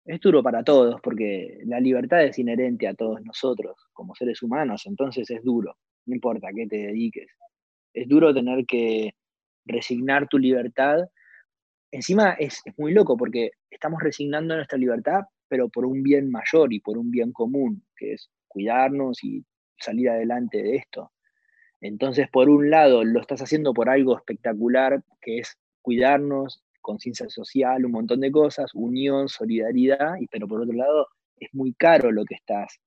Es 0.06 0.20
duro 0.20 0.44
para 0.44 0.64
todos 0.64 1.00
porque 1.02 1.60
la 1.66 1.80
libertad 1.80 2.24
es 2.24 2.38
inherente 2.40 2.88
a 2.88 2.94
todos 2.94 3.22
nosotros 3.22 3.78
como 3.94 4.16
seres 4.16 4.42
humanos, 4.42 4.86
entonces 4.86 5.30
es 5.30 5.44
duro, 5.44 5.78
no 6.06 6.16
importa 6.16 6.50
a 6.50 6.54
qué 6.54 6.68
te 6.68 6.78
dediques. 6.78 7.30
Es 7.94 8.08
duro 8.08 8.34
tener 8.34 8.66
que 8.66 9.16
resignar 9.66 10.28
tu 10.28 10.38
libertad 10.38 11.06
encima 11.94 12.32
es, 12.32 12.62
muy 12.78 12.92
loco 12.92 13.16
porque 13.16 13.52
estamos 13.70 14.02
resignando 14.02 14.56
nuestra 14.56 14.78
libertad, 14.78 15.22
pero 15.48 15.70
por 15.70 15.86
un 15.86 16.02
bien 16.02 16.30
mayor 16.32 16.74
y 16.74 16.80
por 16.80 16.98
un 16.98 17.12
bien 17.12 17.32
común, 17.32 17.84
que 17.96 18.14
es 18.14 18.30
cuidarnos 18.48 19.24
y 19.24 19.46
salir 19.80 20.10
adelante 20.10 20.62
de 20.62 20.76
esto. 20.76 21.12
Entonces, 21.84 22.30
por 22.32 22.50
un 22.50 22.70
lado, 22.70 23.04
lo 23.04 23.20
estás 23.20 23.42
haciendo 23.42 23.74
por 23.74 23.90
algo 23.90 24.16
espectacular, 24.16 25.04
que 25.22 25.40
es 25.40 25.58
cuidarnos, 25.82 26.64
conciencia 26.80 27.28
social, 27.28 27.84
un 27.84 27.92
montón 27.92 28.22
de 28.22 28.32
cosas, 28.32 28.74
unión, 28.74 29.28
solidaridad, 29.28 30.16
y, 30.18 30.28
pero 30.28 30.48
por 30.48 30.62
otro 30.62 30.74
lado, 30.74 31.08
es 31.36 31.54
muy 31.54 31.74
caro 31.74 32.14
lo 32.14 32.24
que 32.24 32.36
estás 32.36 32.80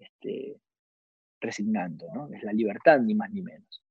este, 0.00 0.56
resignando, 1.40 2.06
¿no? 2.12 2.28
Es 2.34 2.42
la 2.42 2.52
libertad, 2.52 2.98
ni 2.98 3.14
más 3.14 3.30
ni 3.30 3.40
menos. 3.40 3.84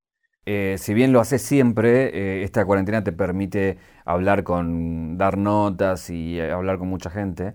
Eh, 0.45 0.75
si 0.77 0.93
bien 0.93 1.13
lo 1.13 1.21
haces 1.21 1.41
siempre, 1.41 2.07
eh, 2.07 2.43
esta 2.43 2.65
cuarentena 2.65 3.05
te 3.05 3.13
permite 3.13 3.77
hablar 4.03 4.43
con, 4.43 5.17
dar 5.17 5.37
notas 5.37 6.09
y 6.09 6.37
eh, 6.37 6.51
hablar 6.51 6.79
con 6.79 6.89
mucha 6.89 7.09
gente. 7.09 7.53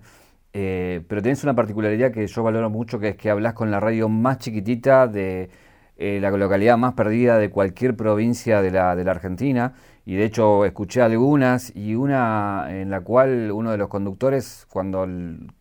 pero 0.51 1.21
tienes 1.21 1.43
una 1.43 1.53
particularidad 1.53 2.11
que 2.11 2.25
yo 2.25 2.41
valoro 2.41 2.71
mucho, 2.71 2.99
que 2.99 3.09
es 3.09 3.15
que 3.15 3.29
hablas 3.29 3.53
con 3.53 3.69
la 3.69 3.79
radio 3.79 4.09
más 4.09 4.39
chiquitita 4.39 5.07
de 5.07 5.51
la 5.97 6.31
localidad 6.31 6.77
más 6.77 6.93
perdida 6.93 7.37
de 7.37 7.49
cualquier 7.49 7.95
provincia 7.95 8.61
de 8.61 8.71
la, 8.71 8.91
Argentina. 8.91 9.73
Y 10.05 10.15
de 10.15 10.25
hecho 10.25 10.65
escuché 10.65 11.01
algunas 11.01 11.75
y 11.75 11.95
una 11.95 12.67
en 12.69 12.89
la 12.89 13.01
cual 13.01 13.51
uno 13.51 13.71
de 13.71 13.77
los 13.77 13.89
conductores, 13.89 14.67
cuando 14.69 15.07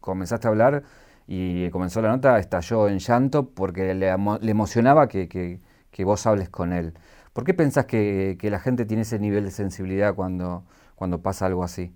comenzaste 0.00 0.47
a 0.47 0.50
hablar 0.50 0.83
y 1.26 1.69
comenzó 1.71 2.00
la 2.02 2.11
nota, 2.11 2.38
estalló 2.38 2.88
en 2.88 2.99
llanto 2.99 3.50
porque 3.50 3.95
le, 3.95 4.09
emocionaba 4.09 5.09
que, 5.09 5.28
que 5.28 6.05
vos 6.05 6.26
hables 6.26 6.49
con 6.49 6.73
él. 6.73 6.95
¿Por 7.37 7.45
qué 7.45 7.52
pensás 7.52 7.85
que, 7.85 8.38
la 8.45 8.59
gente 8.59 8.87
tiene 8.87 9.02
ese 9.02 9.19
nivel 9.19 9.45
de 9.45 9.50
sensibilidad 9.50 10.14
cuando, 10.14 10.64
cuando 10.95 11.21
pasa 11.21 11.45
algo 11.45 11.62
así? 11.62 11.93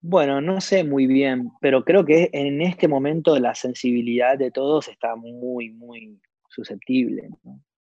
Bueno, 0.00 0.40
no 0.40 0.60
sé 0.60 0.84
muy 0.84 1.08
bien, 1.08 1.50
pero 1.60 1.84
creo 1.84 2.04
que 2.04 2.30
en 2.32 2.62
este 2.62 2.86
momento 2.86 3.36
la 3.40 3.56
sensibilidad 3.56 4.38
de 4.38 4.52
todos 4.52 4.86
está 4.86 5.16
muy, 5.16 5.70
muy 5.70 6.20
susceptible. 6.50 7.30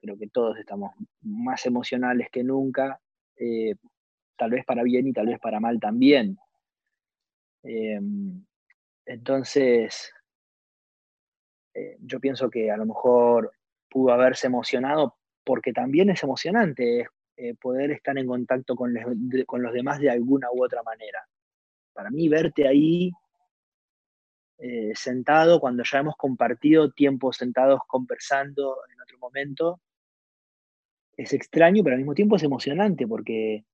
Creo 0.00 0.16
que 0.16 0.28
todos 0.28 0.58
estamos 0.58 0.92
más 1.22 1.66
emocionales 1.66 2.28
que 2.30 2.44
nunca, 2.44 3.00
eh, 3.36 3.74
tal 4.36 4.50
vez 4.50 4.64
para 4.64 4.82
bien 4.82 5.08
y 5.08 5.12
tal 5.12 5.26
vez 5.26 5.38
para 5.40 5.60
mal 5.60 5.80
también. 5.80 6.38
Em, 7.62 8.44
entonces, 9.04 10.12
eh, 11.74 11.96
yo 12.00 12.20
pienso 12.20 12.48
que 12.48 12.70
a 12.70 12.76
lo 12.76 12.86
mejor 12.86 13.52
pudo 13.88 14.12
haberse 14.12 14.46
emocionado 14.46 15.16
porque 15.44 15.72
también 15.72 16.10
es 16.10 16.22
emocionante 16.22 17.08
eh, 17.36 17.54
poder 17.54 17.90
estar 17.90 18.16
en 18.18 18.26
contacto 18.26 18.76
con, 18.76 18.92
los 18.94 19.72
demás 19.72 19.98
de 19.98 20.10
alguna 20.10 20.48
u 20.52 20.64
otra 20.64 20.82
manera. 20.82 21.26
Para 21.92 22.10
mí, 22.10 22.28
verte 22.28 22.68
ahí 22.68 23.10
eh, 24.62 24.92
sentado, 24.94 25.60
cuando 25.60 25.82
ya 25.84 25.98
hemos 25.98 26.16
compartido 26.16 26.90
tiempo 26.90 27.32
sentados 27.32 27.80
conversando 27.86 28.78
en 28.92 29.00
otro 29.00 29.18
momento, 29.18 29.80
es 31.16 31.32
extraño, 31.32 31.82
pero 31.82 31.94
al 31.94 32.00
mismo 32.00 32.14
tiempo 32.14 32.36
es 32.36 32.42
emocionante 32.42 33.06
porque, 33.06 33.64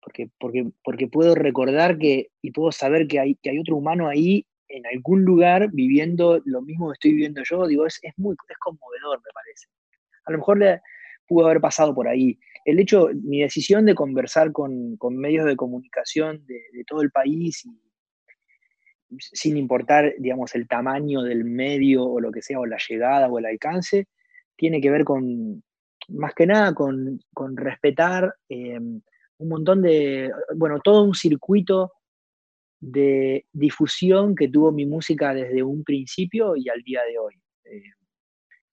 porque, 0.00 0.30
porque, 0.38 0.70
porque 0.82 1.08
puedo 1.08 1.34
recordar 1.34 1.98
que 1.98 2.30
y 2.42 2.50
puedo 2.50 2.72
saber 2.72 3.06
que 3.06 3.20
hay, 3.20 3.34
que 3.36 3.50
hay 3.50 3.58
otro 3.58 3.76
humano 3.76 4.08
ahí 4.08 4.46
en 4.68 4.86
algún 4.86 5.24
lugar 5.24 5.70
viviendo 5.72 6.40
lo 6.44 6.62
mismo 6.62 6.88
que 6.88 6.94
estoy 6.94 7.12
viviendo 7.12 7.42
yo. 7.44 7.66
Digo, 7.66 7.86
es, 7.86 7.98
es 8.02 8.12
muy 8.18 8.36
es 8.48 8.58
conmovedor, 8.58 9.18
me 9.18 9.32
parece. 9.32 9.68
A 10.24 10.32
lo 10.32 10.38
mejor 10.38 10.58
le 10.58 10.80
pudo 11.26 11.46
haber 11.46 11.60
pasado 11.60 11.94
por 11.94 12.08
ahí. 12.08 12.38
El 12.64 12.78
hecho, 12.80 13.08
mi 13.14 13.42
decisión 13.42 13.86
de 13.86 13.94
conversar 13.94 14.52
con, 14.52 14.98
medios 15.10 15.46
de 15.46 15.56
comunicación 15.56 16.44
de, 16.46 16.60
todo 16.86 17.02
el 17.02 17.10
país 17.10 17.66
sin 19.18 19.56
importar, 19.56 20.14
digamos, 20.18 20.54
el 20.54 20.68
tamaño 20.68 21.22
del 21.22 21.44
medio 21.44 22.04
o 22.04 22.20
lo 22.20 22.30
que 22.30 22.42
sea, 22.42 22.60
o 22.60 22.66
la 22.66 22.78
llegada 22.88 23.28
o 23.28 23.38
el 23.38 23.46
alcance, 23.46 24.06
tiene 24.56 24.80
que 24.80 24.90
ver 24.90 25.04
con, 25.04 25.62
más 26.08 26.34
que 26.34 26.46
nada, 26.46 26.74
con, 26.74 27.20
respetar 27.56 28.34
eh, 28.48 28.78
un 28.78 29.48
montón 29.48 29.82
de, 29.82 30.30
bueno, 30.56 30.80
todo 30.80 31.04
un 31.04 31.14
circuito 31.14 31.92
de 32.80 33.46
difusión 33.52 34.34
que 34.34 34.48
tuvo 34.48 34.72
mi 34.72 34.86
música 34.86 35.34
desde 35.34 35.62
un 35.62 35.84
principio 35.84 36.56
y 36.56 36.68
al 36.68 36.82
día 36.82 37.02
de 37.04 37.18
hoy. 37.18 37.34
Eh, 37.64 37.82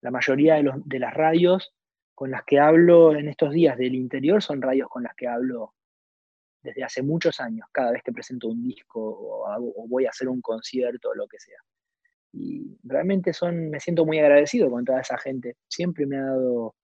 la 0.01 0.12
mayoría 0.12 0.56
de, 0.56 0.72
de, 0.86 1.00
las 1.00 1.13
radios 1.13 1.74
con 2.13 2.32
las 2.32 2.44
que 2.46 2.60
hablo 2.60 3.15
en 3.15 3.27
estos 3.27 3.51
días 3.51 3.77
del 3.77 3.96
interior 3.96 4.42
son 4.42 4.62
radios 4.62 4.88
con 4.89 5.04
las 5.04 5.15
que 5.15 5.27
hablo 5.27 5.74
desde 6.65 6.84
hace 6.84 7.03
muchos 7.03 7.39
años, 7.39 7.67
cada 7.72 7.91
vez 7.91 8.01
que 8.03 8.12
presento 8.12 8.48
un 8.48 8.62
disco 8.62 9.00
o, 9.00 9.88
voy 9.88 10.05
a 10.05 10.10
hacer 10.10 10.27
un 10.27 10.41
concierto 10.41 11.10
o 11.10 11.15
lo 11.15 11.27
que 11.27 11.39
sea. 11.39 11.60
Y 12.34 12.77
realmente 12.84 13.31
son, 13.31 13.69
me 13.69 13.79
siento 13.79 14.05
muy 14.05 14.19
agradecido 14.19 14.69
con 14.69 14.84
toda 14.84 15.00
esa 15.00 15.17
gente. 15.17 15.55
Siempre 15.67 16.05
me 16.05 16.17
ha 16.17 16.24
dado 16.24 16.75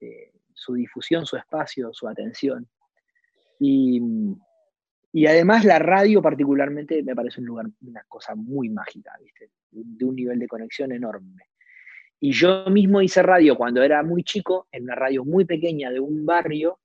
eh, 0.00 0.32
su 0.54 0.74
difusión, 0.74 1.26
su 1.26 1.36
espacio, 1.36 1.92
su 1.92 2.08
atención. 2.08 2.66
Y, 3.58 4.00
y, 5.12 5.26
además 5.26 5.64
la 5.64 5.78
radio 5.78 6.22
particularmente 6.22 7.02
me 7.02 7.14
parece 7.14 7.40
un 7.40 7.46
lugar, 7.46 7.66
una 7.82 8.04
cosa 8.08 8.34
muy 8.34 8.70
mágica, 8.70 9.12
¿viste? 9.20 9.50
de 9.70 10.04
un 10.04 10.14
nivel 10.14 10.38
de 10.38 10.48
conexión 10.48 10.92
enorme. 10.92 11.44
Y 12.20 12.32
yo 12.32 12.66
mismo 12.70 13.02
hice 13.02 13.22
radio 13.22 13.56
cuando 13.56 13.82
era 13.82 14.02
muy 14.02 14.22
chico, 14.22 14.68
en 14.72 14.84
una 14.84 14.94
radio 14.94 15.24
muy 15.24 15.44
pequeña 15.44 15.90
de 15.90 16.00
un 16.00 16.24
barrio, 16.24 16.78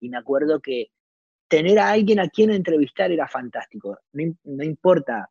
y 0.00 0.08
me 0.08 0.18
acuerdo 0.18 0.60
que 0.60 0.90
tener 1.50 1.78
a 1.80 1.90
alguien 1.90 2.20
a 2.20 2.28
quien 2.28 2.50
entrevistar 2.50 3.10
era 3.10 3.26
fantástico. 3.26 3.98
No, 4.12 4.64
importa 4.64 5.28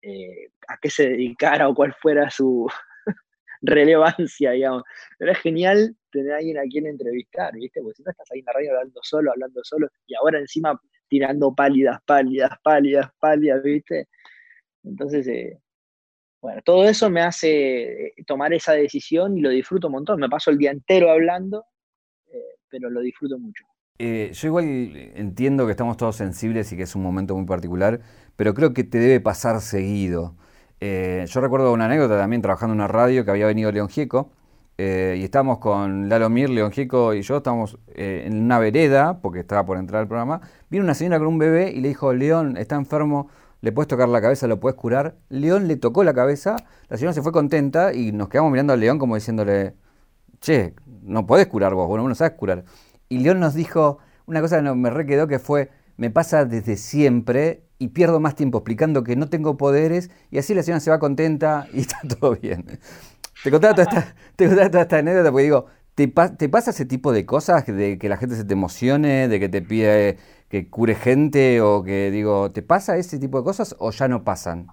eh, 0.00 0.48
a 0.68 0.78
qué 0.80 0.88
se 0.90 1.08
dedicara 1.08 1.68
o 1.68 1.74
cuál 1.74 1.92
fuera 1.94 2.30
su 2.30 2.68
relevancia, 3.60 4.52
digamos. 4.52 4.84
Era 5.18 5.34
genial 5.34 5.96
tener 6.12 6.34
a 6.34 6.36
alguien 6.36 6.58
a 6.58 6.62
quien 6.62 6.86
entrevistar, 6.86 7.52
¿viste? 7.54 7.82
Porque 7.82 7.96
si 7.96 8.02
no 8.04 8.12
estás 8.12 8.30
ahí 8.30 8.38
en 8.38 8.44
la 8.46 8.52
radio 8.52 8.70
hablando 8.70 9.00
solo, 9.02 9.32
hablando 9.32 9.60
solo, 9.64 9.88
y 10.06 10.14
ahora 10.14 10.38
encima 10.38 10.80
tirando 11.08 11.52
pálidas, 11.52 11.98
pálidas, 12.06 12.52
pálidas, 12.62 13.10
pálidas, 13.18 13.62
¿viste? 13.64 14.08
Entonces, 14.84 15.26
eh, 15.26 15.58
bueno, 16.40 16.62
todo 16.64 16.84
eso 16.84 17.10
me 17.10 17.22
hace 17.22 18.06
eh, 18.06 18.14
tomar 18.24 18.54
esa 18.54 18.74
decisión 18.74 19.36
y 19.36 19.40
lo 19.40 19.50
disfruto 19.50 19.88
un 19.88 19.94
montón. 19.94 20.20
Me 20.20 20.28
paso 20.28 20.52
el 20.52 20.58
día 20.58 20.70
entero 20.70 21.10
hablando, 21.10 21.66
pero 22.68 22.88
lo 22.88 23.00
disfruto 23.00 23.36
mucho. 23.36 23.64
Eh, 24.00 24.32
yo 24.34 24.48
igual 24.48 24.64
entiendo 25.14 25.66
que 25.66 25.70
estamos 25.70 25.96
todos 25.96 26.16
sensibles 26.16 26.72
y 26.72 26.76
que 26.76 26.82
es 26.82 26.96
un 26.96 27.02
momento 27.04 27.36
muy 27.36 27.46
particular, 27.46 28.00
pero 28.34 28.52
creo 28.52 28.74
que 28.74 28.82
te 28.82 28.98
debe 28.98 29.20
pasar 29.20 29.60
seguido. 29.60 30.34
Eh, 30.80 31.24
yo 31.28 31.40
recuerdo 31.40 31.72
una 31.72 31.84
anécdota 31.84 32.18
también 32.18 32.42
trabajando 32.42 32.72
en 32.74 32.80
una 32.80 32.88
radio 32.88 33.24
que 33.24 33.30
había 33.30 33.46
venido 33.46 33.70
León 33.70 33.88
Gieco 33.88 34.32
eh, 34.78 35.14
y 35.16 35.22
estábamos 35.22 35.58
con 35.58 36.08
Lalo 36.08 36.28
Mir, 36.28 36.50
León 36.50 36.72
Gieco 36.72 37.14
y 37.14 37.22
yo, 37.22 37.36
estábamos 37.36 37.78
en 37.94 38.42
una 38.42 38.58
vereda, 38.58 39.20
porque 39.22 39.38
estaba 39.40 39.64
por 39.64 39.78
entrar 39.78 40.02
al 40.02 40.08
programa. 40.08 40.40
Vino 40.70 40.82
una 40.82 40.94
señora 40.94 41.18
con 41.18 41.28
un 41.28 41.38
bebé 41.38 41.70
y 41.70 41.80
le 41.80 41.86
dijo, 41.86 42.12
León, 42.12 42.56
está 42.56 42.74
enfermo, 42.74 43.28
le 43.60 43.70
puedes 43.70 43.86
tocar 43.86 44.08
la 44.08 44.20
cabeza, 44.20 44.48
lo 44.48 44.58
puedes 44.58 44.76
curar. 44.76 45.14
León 45.28 45.68
le 45.68 45.76
tocó 45.76 46.02
la 46.02 46.14
cabeza, 46.14 46.56
la 46.88 46.96
señora 46.96 47.12
se 47.12 47.22
fue 47.22 47.30
contenta 47.30 47.94
y 47.94 48.10
nos 48.10 48.28
quedamos 48.28 48.50
mirando 48.50 48.72
a 48.72 48.76
León 48.76 48.98
como 48.98 49.14
diciéndole, 49.14 49.74
che, 50.40 50.74
no 51.02 51.26
podés 51.26 51.46
curar 51.46 51.74
vos, 51.74 51.86
bueno, 51.86 52.08
no 52.08 52.14
sabes 52.16 52.32
curar. 52.36 52.64
Y 53.08 53.18
León 53.18 53.40
nos 53.40 53.54
dijo 53.54 53.98
una 54.26 54.40
cosa 54.40 54.62
que 54.62 54.74
me 54.74 54.90
re 54.90 55.06
quedó 55.06 55.26
que 55.28 55.38
fue, 55.38 55.70
me 55.96 56.10
pasa 56.10 56.44
desde 56.44 56.76
siempre 56.76 57.64
y 57.78 57.88
pierdo 57.88 58.20
más 58.20 58.34
tiempo 58.34 58.58
explicando 58.58 59.04
que 59.04 59.16
no 59.16 59.28
tengo 59.28 59.56
poderes 59.56 60.10
y 60.30 60.38
así 60.38 60.54
la 60.54 60.62
señora 60.62 60.80
se 60.80 60.90
va 60.90 60.98
contenta 60.98 61.68
y 61.72 61.80
está 61.80 61.98
todo 62.20 62.36
bien. 62.36 62.64
Te 63.42 63.50
contaba 63.50 63.74
toda 63.74 63.88
esta, 63.88 64.14
te 64.36 64.48
toda 64.48 64.82
esta 64.82 64.98
anécdota 64.98 65.30
porque 65.30 65.44
digo, 65.44 65.66
¿te, 65.94 66.08
¿te, 66.08 66.48
pasa 66.48 66.70
ese 66.70 66.86
tipo 66.86 67.12
de 67.12 67.26
cosas? 67.26 67.66
De 67.66 67.98
que 67.98 68.08
la 68.08 68.16
gente 68.16 68.36
se 68.36 68.44
te 68.44 68.54
emocione, 68.54 69.28
de 69.28 69.40
que 69.40 69.48
te 69.48 69.62
pide 69.62 70.18
que 70.48 70.70
cure 70.70 70.94
gente 70.94 71.60
o 71.60 71.82
que 71.82 72.10
digo, 72.10 72.52
¿te 72.52 72.62
pasa 72.62 72.96
ese 72.96 73.18
tipo 73.18 73.38
de 73.38 73.44
cosas 73.44 73.74
o 73.78 73.90
ya 73.90 74.08
no 74.08 74.24
pasan? 74.24 74.68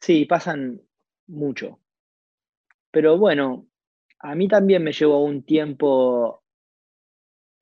Sí, 0.00 0.24
pasan 0.26 0.82
mucho. 1.26 1.78
Pero 2.90 3.16
bueno, 3.16 3.66
a 4.18 4.34
mí 4.34 4.48
también 4.48 4.84
me 4.84 4.92
llevó 4.92 5.24
un 5.24 5.42
tiempo 5.44 6.41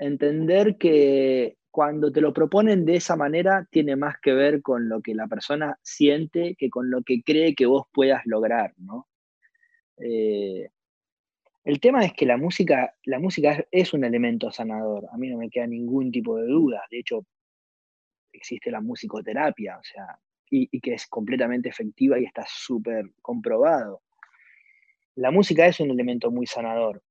entender 0.01 0.77
que 0.77 1.59
cuando 1.71 2.11
te 2.11 2.21
lo 2.21 2.33
proponen 2.33 2.85
de 2.85 2.97
esa 2.97 3.17
manera 3.17 3.69
tiene 3.71 3.95
más 3.95 4.17
que 4.21 4.33
ver 4.33 4.63
con 4.63 4.89
lo 4.89 5.03
que 5.03 5.15
la 5.15 5.29
persona 5.29 5.79
siente 5.83 6.57
que 6.57 6.69
con 6.69 6.91
lo 6.91 7.03
que 7.03 7.23
cree 7.23 7.55
que 7.55 7.67
vos 7.67 7.87
puedas 7.93 8.27
lograr, 8.27 8.75
¿no? 8.79 9.07
Eh, 9.99 10.71
el 11.63 11.79
tema 11.79 12.05
es 12.05 12.15
que 12.15 12.25
la 12.25 12.39
música, 12.39 12.95
la 13.05 13.19
música 13.19 13.65
es 13.71 13.93
un 13.93 14.05
elemento 14.05 14.51
sanador, 14.51 15.07
a 15.13 15.19
mí 15.19 15.29
no 15.29 15.37
me 15.37 15.51
queda 15.51 15.67
ningún 15.67 16.11
tipo 16.11 16.39
de 16.39 16.47
duda, 16.47 16.83
de 16.91 16.99
hecho 16.99 17.27
existe 18.33 18.71
la 18.71 18.81
musicoterapia, 18.81 19.79
o 19.79 19.85
sea, 19.85 20.19
y, 20.51 20.69
y 20.73 20.81
que 20.81 20.95
es 20.95 21.07
completamente 21.07 21.69
efectiva 21.69 22.19
y 22.19 22.25
está 22.25 22.45
súper 22.49 23.11
comprobado. 23.21 24.03
La 25.17 25.31
música 25.31 25.67
es 25.67 25.79
un 25.81 25.91
elemento 25.91 26.31
muy 26.31 26.47
sanador, 26.47 27.03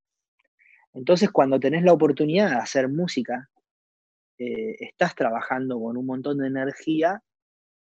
entonces, 0.93 1.30
cuando 1.32 1.60
tenés 1.60 1.84
la 1.84 1.93
oportunidad 1.93 2.49
de 2.49 2.56
hacer 2.56 2.89
música, 2.89 3.49
eh, 4.38 4.75
estás 4.80 5.15
trabajando 5.15 5.80
con 5.80 5.97
un 5.97 6.06
montón 6.06 6.38
de 6.39 6.47
energía 6.47 7.21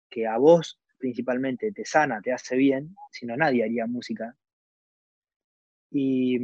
que 0.09 0.27
a 0.27 0.37
vos 0.37 0.79
principalmente 0.97 1.71
te 1.71 1.83
sana, 1.83 2.21
te 2.21 2.31
hace 2.31 2.55
bien, 2.55 2.95
si 3.11 3.25
no 3.25 3.35
nadie 3.35 3.63
haría 3.63 3.87
música. 3.87 4.37
Y, 5.91 6.39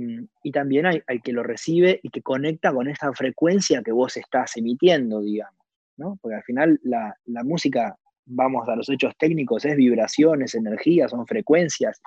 también 0.51 0.85
hay, 0.85 1.01
que 1.23 1.31
lo 1.31 1.43
recibe 1.43 1.99
y 2.03 2.09
que 2.09 2.21
conecta 2.21 2.73
con 2.73 2.87
esa 2.87 3.13
frecuencia 3.13 3.81
que 3.81 3.91
vos 3.91 4.17
estás 4.17 4.57
emitiendo, 4.57 5.21
digamos, 5.21 5.55
¿no? 5.95 6.19
Porque 6.21 6.35
al 6.35 6.43
final 6.43 6.79
la, 6.83 7.15
la 7.25 7.43
música, 7.43 7.95
vamos 8.25 8.67
a 8.67 8.75
los 8.75 8.89
hechos 8.89 9.15
técnicos, 9.17 9.63
es 9.65 9.75
vibraciones, 9.75 10.55
energías, 10.55 11.11
son 11.11 11.25
frecuencias, 11.25 12.01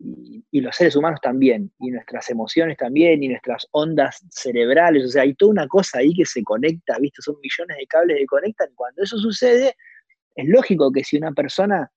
y, 0.00 0.60
los 0.60 0.74
seres 0.74 0.96
humanos 0.96 1.20
también, 1.22 1.70
y 1.78 1.90
nuestras 1.90 2.30
emociones 2.30 2.76
también, 2.76 3.22
y 3.22 3.28
nuestras 3.28 3.66
ondas 3.72 4.24
cerebrales, 4.30 5.04
o 5.04 5.08
sea, 5.08 5.22
hay 5.22 5.34
toda 5.34 5.52
una 5.52 5.68
cosa 5.68 5.98
ahí 5.98 6.14
que 6.14 6.24
se 6.24 6.42
conecta, 6.42 6.98
¿viste? 6.98 7.22
Son 7.22 7.36
millones 7.40 7.76
de 7.78 7.86
cables 7.86 8.18
que 8.18 8.26
conectan, 8.26 8.68
cuando 8.74 9.02
eso 9.02 9.18
sucede, 9.18 9.74
es 10.34 10.48
lógico 10.48 10.90
que 10.90 11.04
si 11.04 11.16
una 11.16 11.32
persona, 11.32 11.90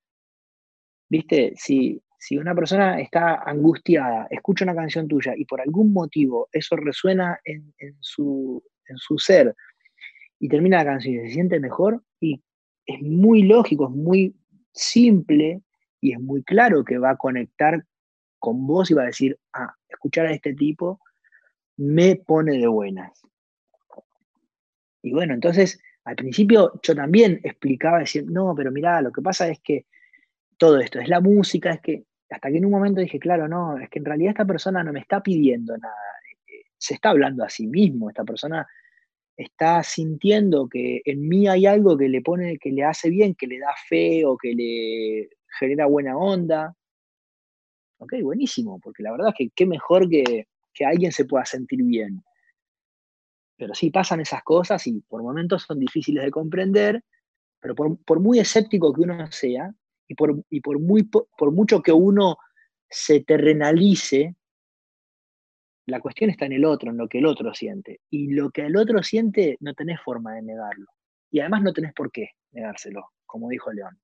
¿viste? 1.09 1.53
Si, 1.55 2.01
si 2.19 2.37
una 2.37 2.53
persona 2.53 2.99
está 2.99 3.35
angustiada, 3.35 4.27
escucha 4.29 4.65
una 4.65 4.75
canción 4.75 5.07
tuya 5.07 5.33
y 5.35 5.45
por 5.45 5.61
algún 5.61 5.93
motivo 5.93 6.49
eso 6.51 6.75
resuena 6.75 7.39
en, 7.43 7.73
en, 7.77 7.95
su, 7.99 8.63
en 8.87 8.97
su 8.97 9.17
ser 9.17 9.55
y 10.39 10.49
termina 10.49 10.77
la 10.77 10.85
canción 10.85 11.15
y 11.15 11.27
se 11.27 11.33
siente 11.33 11.59
mejor, 11.59 12.03
y 12.19 12.43
es 12.85 13.01
muy 13.01 13.43
lógico, 13.43 13.87
es 13.87 13.95
muy 13.95 14.35
simple 14.73 15.61
y 16.01 16.11
es 16.13 16.19
muy 16.19 16.43
claro 16.43 16.83
que 16.83 16.97
va 16.97 17.11
a 17.11 17.17
conectar 17.17 17.85
con 18.43 18.67
vos 18.67 18.91
y 18.91 18.93
va 18.93 19.03
a 19.03 19.05
decir, 19.05 19.39
ah, 19.53 19.73
escuchar 19.87 20.25
a 20.25 20.33
este 20.33 20.53
tipo 20.53 20.99
me 21.77 22.17
pone 22.17 22.57
de 22.57 22.67
buenas. 22.67 23.21
Y 25.01 25.13
bueno, 25.13 25.33
entonces 25.33 25.81
al 26.03 26.17
principio 26.17 26.73
yo 26.83 26.93
también 26.93 27.39
explicaba, 27.41 27.99
decir, 27.99 28.25
no, 28.29 28.53
pero 28.53 28.69
mirá, 28.69 29.01
lo 29.01 29.13
que 29.13 29.21
pasa 29.21 29.47
es 29.47 29.61
que 29.61 29.85
todo 30.57 30.77
esto 30.81 30.99
es 30.99 31.07
la 31.07 31.21
música, 31.21 31.71
es 31.71 31.79
que 31.79 32.03
hasta 32.29 32.51
que 32.51 32.57
en 32.57 32.65
un 32.65 32.71
momento 32.71 32.99
dije, 32.99 33.17
claro, 33.17 33.47
no, 33.47 33.77
es 33.77 33.89
que 33.89 33.99
en 33.99 34.05
realidad 34.05 34.31
esta 34.31 34.45
persona 34.45 34.83
no 34.83 34.91
me 34.91 34.99
está 34.99 35.23
pidiendo 35.23 35.77
nada, 35.77 35.95
eh, 36.45 36.65
se 36.77 36.95
está 36.95 37.11
hablando 37.11 37.45
a 37.45 37.49
sí 37.49 37.65
mismo, 37.65 38.09
esta 38.09 38.25
persona 38.25 38.67
está 39.37 39.83
sintiendo 39.83 40.67
que 40.67 41.01
en 41.05 41.29
mí 41.29 41.47
hay 41.47 41.65
algo 41.65 41.97
que 41.97 42.09
le 42.09 42.21
pone, 42.21 42.57
que 42.57 42.73
le 42.73 42.83
hace 42.83 43.09
bien, 43.09 43.35
que 43.35 43.47
le 43.47 43.59
da 43.59 43.73
fe 43.87 44.25
o 44.25 44.35
que 44.35 44.53
le 44.53 45.29
genera 45.57 45.85
buena 45.85 46.17
onda. 46.17 46.75
Ok, 48.03 48.15
buenísimo, 48.21 48.81
porque 48.81 49.01
la 49.01 49.13
verdad 49.13 49.29
es 49.29 49.35
que 49.37 49.49
qué 49.55 49.65
mejor 49.65 50.09
que, 50.09 50.47
que 50.73 50.85
alguien 50.85 51.13
se 51.13 51.23
pueda 51.23 51.45
sentir 51.45 51.81
bien. 51.83 52.21
Pero 53.55 53.73
sí 53.73 53.91
pasan 53.91 54.19
esas 54.19 54.43
cosas 54.43 54.85
y 54.87 54.99
por 54.99 55.23
momentos 55.23 55.63
son 55.63 55.79
difíciles 55.79 56.21
de 56.25 56.31
comprender, 56.31 57.01
pero 57.61 57.75
por, 57.75 58.19
muy 58.19 58.39
escéptico 58.39 58.93
que 58.93 59.01
uno 59.01 59.31
sea 59.31 59.73
y 60.05 60.15
por, 60.15 60.43
y 60.49 60.59
por, 60.59 60.79
muy, 60.79 61.03
por 61.03 61.51
mucho 61.53 61.81
que 61.81 61.93
uno 61.93 62.37
se 62.89 63.21
terrenalice, 63.21 64.35
la 65.85 66.01
cuestión 66.01 66.29
está 66.29 66.45
en 66.45 66.53
el 66.53 66.65
otro, 66.65 66.91
en 66.91 66.97
lo 66.97 67.07
que 67.07 67.19
el 67.19 67.25
otro 67.25 67.53
siente. 67.53 68.01
Y 68.09 68.33
lo 68.33 68.49
que 68.49 68.65
el 68.65 68.75
otro 68.75 69.01
siente 69.01 69.55
no 69.61 69.73
tenés 69.73 70.01
forma 70.01 70.33
de 70.33 70.41
negarlo. 70.41 70.87
Y 71.31 71.39
además 71.39 71.63
no 71.63 71.71
tenés 71.71 71.93
por 71.93 72.11
qué 72.11 72.31
negárselo, 72.51 73.11
como 73.25 73.47
dijo 73.47 73.71
León. 73.71 73.97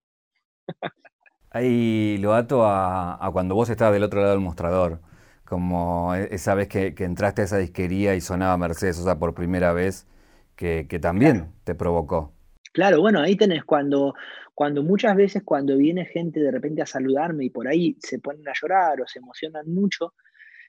Ahí 1.52 2.18
lo 2.20 2.34
ato 2.36 2.64
a, 2.66 3.28
cuando 3.34 3.56
vos 3.56 3.70
estabas 3.70 3.94
del 3.94 4.04
otro 4.04 4.22
lado 4.22 4.34
del 4.34 4.42
mostrador, 4.42 5.02
como 5.46 6.14
e, 6.14 6.28
esa 6.32 6.54
vez 6.54 6.68
que, 6.68 6.94
entraste 7.00 7.42
a 7.42 7.46
esa 7.46 7.58
disquería 7.58 8.16
y 8.16 8.22
sonaba 8.22 8.58
Mercedes, 8.58 9.00
o 9.00 9.04
sea, 9.04 9.18
por 9.18 9.34
primera 9.34 9.74
vez, 9.74 10.08
que, 10.56 10.86
también 11.02 11.52
te 11.64 11.74
provocó. 11.74 12.34
Claro, 12.72 13.02
bueno, 13.02 13.22
ahí 13.22 13.36
tenés 13.36 13.64
cuando, 13.64 14.14
cuando 14.54 14.84
muchas 14.84 15.16
veces 15.16 15.42
cuando 15.44 15.76
viene 15.76 16.06
gente 16.06 16.40
de 16.40 16.52
repente 16.52 16.84
a 16.84 16.86
saludarme 16.86 17.46
y 17.46 17.50
por 17.50 17.68
ahí 17.68 17.98
se 18.00 18.20
ponen 18.20 18.48
a 18.48 18.54
llorar 18.54 19.02
o 19.02 19.08
se 19.08 19.20
emocionan 19.20 19.74
mucho, 19.74 20.14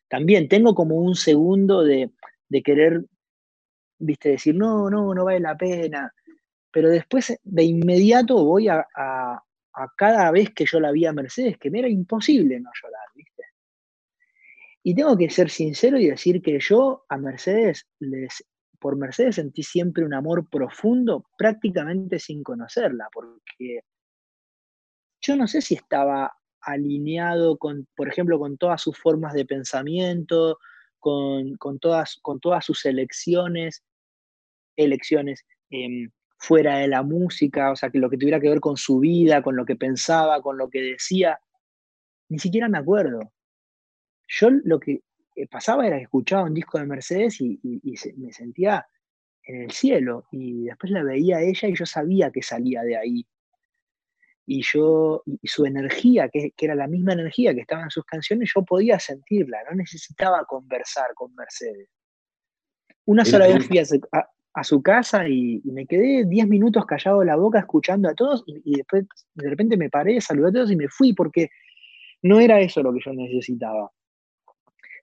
también 0.08 0.48
tengo 0.48 0.74
como 0.74 0.96
un 0.96 1.14
segundo 1.14 1.84
de, 1.84 2.10
querer, 2.64 3.04
viste, 3.98 4.30
decir, 4.30 4.54
no, 4.54 4.88
no, 4.88 5.12
no 5.14 5.24
vale 5.24 5.40
la 5.40 5.56
pena. 5.56 6.14
Pero 6.72 6.88
después 6.88 7.38
de 7.42 7.64
inmediato 7.64 8.44
voy 8.44 8.68
a, 8.68 8.86
a, 8.96 9.42
cada 9.96 10.30
vez 10.30 10.50
que 10.50 10.66
yo 10.66 10.80
la 10.80 10.92
vi 10.92 11.06
a 11.06 11.12
Mercedes, 11.12 11.58
que 11.58 11.70
me 11.70 11.78
era 11.80 11.88
imposible 11.88 12.60
no 12.60 12.70
llorar, 12.82 13.06
viste. 13.14 13.44
Y 14.82 14.94
tengo 14.94 15.16
que 15.16 15.30
ser 15.30 15.50
sincero 15.50 15.98
y 15.98 16.08
decir 16.08 16.42
que 16.42 16.58
yo 16.58 17.04
a 17.08 17.16
Mercedes 17.16 17.86
les 17.98 18.44
por 18.80 18.96
Mercedes 18.96 19.36
sentí 19.36 19.62
siempre 19.62 20.04
un 20.04 20.14
amor 20.14 20.48
profundo, 20.48 21.26
prácticamente 21.36 22.18
sin 22.18 22.42
conocerla, 22.42 23.08
porque 23.12 23.82
yo 25.20 25.36
no 25.36 25.46
sé 25.46 25.60
si 25.60 25.74
estaba 25.74 26.32
alineado 26.62 27.58
con, 27.58 27.86
por 27.94 28.08
ejemplo, 28.08 28.38
con 28.38 28.56
todas 28.56 28.80
sus 28.82 28.98
formas 28.98 29.34
de 29.34 29.44
pensamiento, 29.44 30.58
con, 30.98 31.56
todas, 31.78 32.18
con 32.22 32.40
todas 32.40 32.64
sus 32.64 32.84
elecciones, 32.86 33.82
elecciones 34.76 35.44
em, 35.70 36.10
fuera 36.40 36.78
de 36.78 36.88
la 36.88 37.02
música, 37.02 37.70
o 37.70 37.76
sea, 37.76 37.90
que 37.90 37.98
lo 37.98 38.08
que 38.08 38.16
tuviera 38.16 38.40
que 38.40 38.48
ver 38.48 38.60
con 38.60 38.78
su 38.78 38.98
vida, 38.98 39.42
con 39.42 39.56
lo 39.56 39.66
que 39.66 39.76
pensaba, 39.76 40.40
con 40.40 40.56
lo 40.56 40.70
que 40.70 40.80
decía, 40.80 41.38
ni 42.30 42.38
siquiera 42.38 42.66
me 42.68 42.78
acuerdo. 42.78 43.32
Yo 44.26 44.48
lo 44.50 44.80
que 44.80 45.02
pasaba 45.50 45.86
era 45.86 45.98
que 45.98 46.04
escuchaba 46.04 46.44
un 46.44 46.54
disco 46.54 46.78
de 46.78 46.86
Mercedes 46.86 47.40
y, 47.42 47.60
me 48.16 48.32
sentía 48.32 48.86
en 49.42 49.64
el 49.64 49.70
cielo. 49.70 50.24
Y 50.32 50.64
después 50.64 50.90
la 50.92 51.02
veía 51.02 51.36
a 51.36 51.42
ella 51.42 51.68
y 51.68 51.76
yo 51.76 51.84
sabía 51.84 52.30
que 52.30 52.42
salía 52.42 52.82
de 52.82 52.96
ahí. 52.96 53.26
Y 54.46 54.62
yo, 54.62 55.22
y 55.26 55.46
su 55.46 55.66
energía, 55.66 56.30
que, 56.30 56.54
era 56.56 56.74
la 56.74 56.88
misma 56.88 57.12
energía 57.12 57.54
que 57.54 57.60
estaba 57.60 57.82
en 57.82 57.90
sus 57.90 58.04
canciones, 58.06 58.50
yo 58.54 58.64
podía 58.64 58.98
sentirla, 58.98 59.58
no 59.68 59.76
necesitaba 59.76 60.46
conversar 60.46 61.12
con 61.14 61.34
Mercedes. 61.34 61.90
Una 63.04 63.26
sola 63.26 63.46
vez 63.46 63.66
fui 63.66 63.78
a 63.78 63.84
su, 64.64 64.82
casa 64.82 65.28
y, 65.28 65.62
me 65.64 65.86
quedé 65.86 66.24
10 66.24 66.48
minutos 66.48 66.84
callado 66.86 67.24
la 67.24 67.36
boca 67.36 67.58
escuchando 67.58 68.08
a 68.08 68.14
todos 68.14 68.44
y, 68.46 68.60
y, 68.64 68.76
después 68.76 69.06
de 69.34 69.50
repente 69.50 69.76
me 69.76 69.90
paré, 69.90 70.20
saludé 70.20 70.48
a 70.48 70.52
todos 70.52 70.70
y 70.70 70.76
me 70.76 70.88
fui 70.88 71.12
porque 71.12 71.50
no 72.22 72.40
era 72.40 72.60
eso 72.60 72.82
lo 72.82 72.92
que 72.92 73.00
yo 73.04 73.12
necesitaba. 73.12 73.90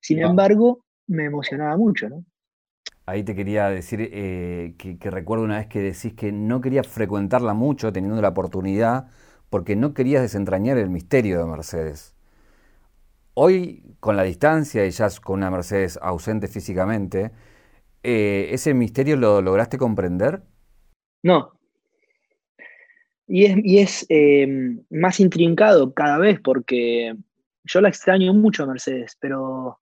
Sin 0.01 0.19
embargo, 0.19 0.85
me 1.07 1.25
emocionaba 1.25 1.75
mucho, 1.77 2.09
¿no? 2.09 2.23
Ahí 3.05 3.23
te 3.23 3.35
quería 3.35 3.69
decir 3.69 4.01
eh, 4.01 4.75
que, 4.77 5.09
recuerdo 5.09 5.45
una 5.45 5.59
vez 5.59 5.67
que 5.67 5.79
decís 5.79 6.13
que 6.13 6.33
no 6.33 6.59
querías 6.59 6.87
frecuentarla 6.87 7.53
mucho 7.53 7.93
teniendo 7.93 8.21
la 8.21 8.29
oportunidad 8.29 9.07
porque 9.49 9.77
no 9.77 9.93
querías 9.93 10.21
desentrañar 10.21 10.77
el 10.77 10.89
misterio 10.89 11.39
de 11.39 11.45
Mercedes. 11.45 12.15
Hoy, 13.33 13.95
con 14.01 14.17
la 14.17 14.23
distancia 14.23 14.85
y 14.85 14.91
ya 14.91 15.07
con 15.23 15.37
una 15.37 15.49
Mercedes 15.49 15.97
ausente 16.01 16.49
físicamente, 16.49 17.31
eh, 18.09 18.53
¿ese 18.53 18.73
misterio 18.73 19.17
lo 19.17 19.41
lograste 19.41 19.77
comprender? 19.77 20.41
No. 21.23 21.59
Y 23.27 23.79
es, 23.79 24.05
em, 24.07 24.85
más 24.89 25.19
intrincado 25.19 25.93
cada 25.93 26.17
vez 26.17 26.39
porque 26.39 27.13
yo 27.65 27.81
la 27.81 27.89
extraño 27.89 28.33
mucho 28.33 28.63
a 28.63 28.67
Mercedes, 28.67 29.17
pero 29.19 29.81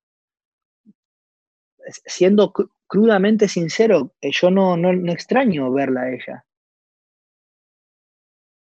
siendo 2.08 2.52
crudamente 2.88 3.48
sincero, 3.48 4.16
eh, 4.22 4.32
yo 4.32 4.50
no, 4.50 4.76
no, 4.76 4.90
extraño 5.12 5.72
verla 5.72 6.02
a 6.02 6.12
ella. 6.12 6.46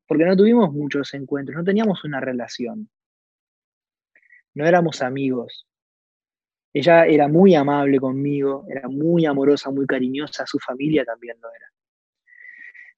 Porque 0.07 0.27
no 0.27 0.37
tuvimos 0.37 0.75
muchos 0.75 1.15
encuentros, 1.15 1.57
no 1.57 1.65
teníamos 1.65 2.05
una 2.05 2.21
relación. 2.21 2.91
No 4.53 4.67
éramos 4.67 5.01
amigos. 5.01 5.67
Ella 6.75 7.07
era 7.07 7.29
muy 7.29 7.55
amable 7.55 8.01
conmigo, 8.01 8.67
era 8.69 8.89
muy 8.89 9.25
amorosa, 9.27 9.71
muy 9.71 9.87
cariñosa, 9.87 10.45
su 10.45 10.59
familia 10.59 11.05
también 11.05 11.37
lo 11.41 11.49
era. 11.49 11.73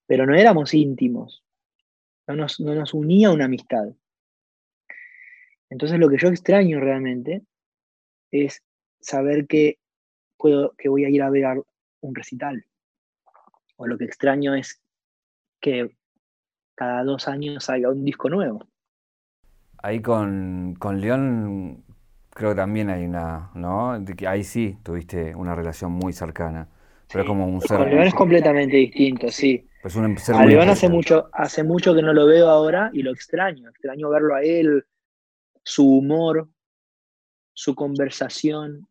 Pero 0.06 0.24
no 0.24 0.34
éramos 0.34 0.72
íntimos, 0.72 1.44
no 2.26 2.36
nos, 2.36 2.58
no 2.58 2.74
nos 2.74 2.94
unía 2.94 3.30
una 3.30 3.44
amistad. 3.44 3.88
Entonces 5.68 5.98
lo 5.98 6.08
que 6.08 6.16
yo 6.16 6.28
extraño 6.28 6.80
realmente 6.80 7.42
es 8.30 8.62
saber 8.98 9.46
que 9.46 9.78
puedo, 10.38 10.72
que 10.78 10.88
voy 10.88 11.04
a 11.04 11.10
ir 11.10 11.22
a 11.22 11.28
ver 11.28 11.44
un 12.00 12.14
recital. 12.14 12.64
O 13.76 13.86
lo 13.86 13.98
que 13.98 14.06
extraño 14.06 14.54
es 14.54 14.80
que 15.60 15.94
cada 16.74 17.04
dos 17.04 17.28
años 17.28 17.64
salga 17.64 17.90
un 17.90 18.04
disco 18.06 18.30
nuevo. 18.30 18.66
Ahí 19.82 20.00
con, 20.00 20.76
con 20.78 20.98
León 20.98 21.84
creo 22.36 22.50
que 22.50 22.56
también 22.56 22.90
hay 22.90 23.04
una, 23.04 23.50
¿no? 23.54 23.98
ahí 24.28 24.44
sí 24.44 24.76
tuviste 24.82 25.34
una 25.34 25.54
relación 25.54 25.90
muy 25.92 26.12
cercana. 26.12 26.68
Pero 27.10 27.24
como 27.24 27.46
un 27.46 27.60
ser. 27.60 27.78
Con 27.78 27.88
León 27.88 28.02
es 28.02 28.14
completamente 28.14 28.76
distinto, 28.76 29.30
sí. 29.30 29.64
Pues 29.80 29.96
a 29.96 30.44
León 30.44 30.68
hace 30.68 30.88
mucho, 30.88 31.28
hace 31.32 31.62
mucho 31.62 31.94
que 31.94 32.02
no 32.02 32.12
lo 32.12 32.26
veo 32.26 32.48
ahora 32.48 32.90
y 32.92 33.02
lo 33.02 33.12
extraño. 33.12 33.70
Extraño 33.70 34.10
verlo 34.10 34.34
a 34.34 34.42
él, 34.42 34.84
su 35.62 35.88
humor, 35.88 36.48
su 37.52 37.76
conversación, 37.76 38.88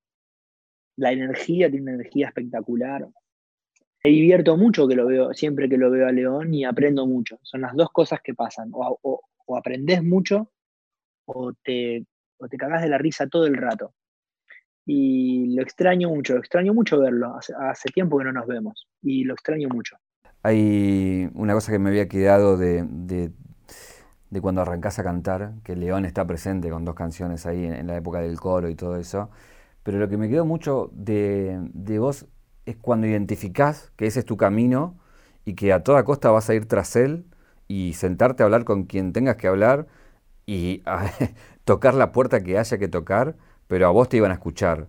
la 0.96 1.12
energía, 1.12 1.70
tiene 1.70 1.84
una 1.84 1.96
energía 1.96 2.28
espectacular. 2.28 3.06
Me 4.04 4.12
divierto 4.12 4.56
mucho 4.56 4.88
que 4.88 4.96
lo 4.96 5.08
veo, 5.08 5.34
siempre 5.34 5.68
que 5.68 5.78
lo 5.78 5.92
veo 5.92 6.08
a 6.08 6.12
León 6.12 6.54
y 6.54 6.64
aprendo 6.64 7.06
mucho. 7.06 7.38
Son 7.44 7.62
las 7.62 7.76
dos 7.76 7.90
cosas 7.92 8.22
que 8.24 8.34
pasan. 8.34 8.70
O, 8.72 8.98
o, 9.02 9.58
aprendes 9.58 10.02
mucho 10.02 10.52
o 11.26 11.54
te, 11.54 12.06
o 12.38 12.48
te 12.48 12.58
cagás 12.58 12.82
de 12.82 12.90
la 12.90 12.98
risa 12.98 13.28
todo 13.28 13.46
el 13.46 13.56
rato. 13.56 13.94
Y 14.86 15.56
lo 15.56 15.64
extraño 15.64 16.10
mucho, 16.10 16.38
extraño 16.38 16.74
mucho 16.74 17.00
verlo. 17.00 17.36
Hace, 17.36 17.90
tiempo 17.90 18.18
que 18.20 18.26
no 18.26 18.32
nos 18.32 18.46
vemos 18.46 18.88
y 19.02 19.24
lo 19.24 19.34
extraño 19.34 19.68
mucho. 19.70 19.98
Hay 20.44 21.30
una 21.34 21.54
cosa 21.54 21.72
que 21.72 21.80
me 21.80 21.90
había 21.90 22.08
quedado 22.08 22.56
de, 22.56 22.86
de, 22.88 23.32
cuando 24.42 24.62
arrancás 24.62 25.00
a 25.00 25.04
cantar, 25.04 25.54
que 25.64 25.76
León 25.76 26.06
está 26.06 26.28
presente 26.28 26.70
con 26.70 26.86
dos 26.86 26.94
canciones 26.94 27.46
ahí 27.46 27.66
en 27.66 27.88
la 27.88 27.96
época 27.96 28.20
del 28.20 28.40
coro 28.40 28.70
y 28.70 28.76
todo 28.76 28.98
eso. 28.98 29.32
Pero 29.86 30.00
lo 30.00 30.10
que 30.10 30.18
me 30.18 30.28
quedó 30.30 30.46
mucho 30.46 30.90
de, 30.94 31.70
vos 32.00 32.26
es 32.66 32.76
cuando 32.76 33.06
identificás 33.06 33.92
que 33.96 34.08
ese 34.08 34.22
es 34.22 34.26
tu 34.26 34.36
camino 34.36 35.00
y 35.46 35.54
que 35.54 35.72
a 35.72 35.84
toda 35.84 36.04
costa 36.04 36.32
vas 36.32 36.50
a 36.50 36.56
ir 36.56 36.68
tras 36.68 36.96
él 36.96 37.28
y 37.68 37.94
sentarte 37.94 38.42
a 38.42 38.48
hablar 38.48 38.66
con 38.66 38.86
quien 38.86 39.14
tengas 39.14 39.36
que 39.36 39.48
hablar 39.48 39.86
y 40.48 40.82
tocar 41.66 41.96
la 41.96 42.12
puerta 42.12 42.44
que 42.44 42.58
haya 42.58 42.78
que 42.78 42.88
tocar, 42.88 43.36
pero 43.68 43.88
a 43.88 43.92
vos 43.92 44.08
te 44.08 44.18
iban 44.18 44.32
a 44.32 44.36
escuchar. 44.36 44.88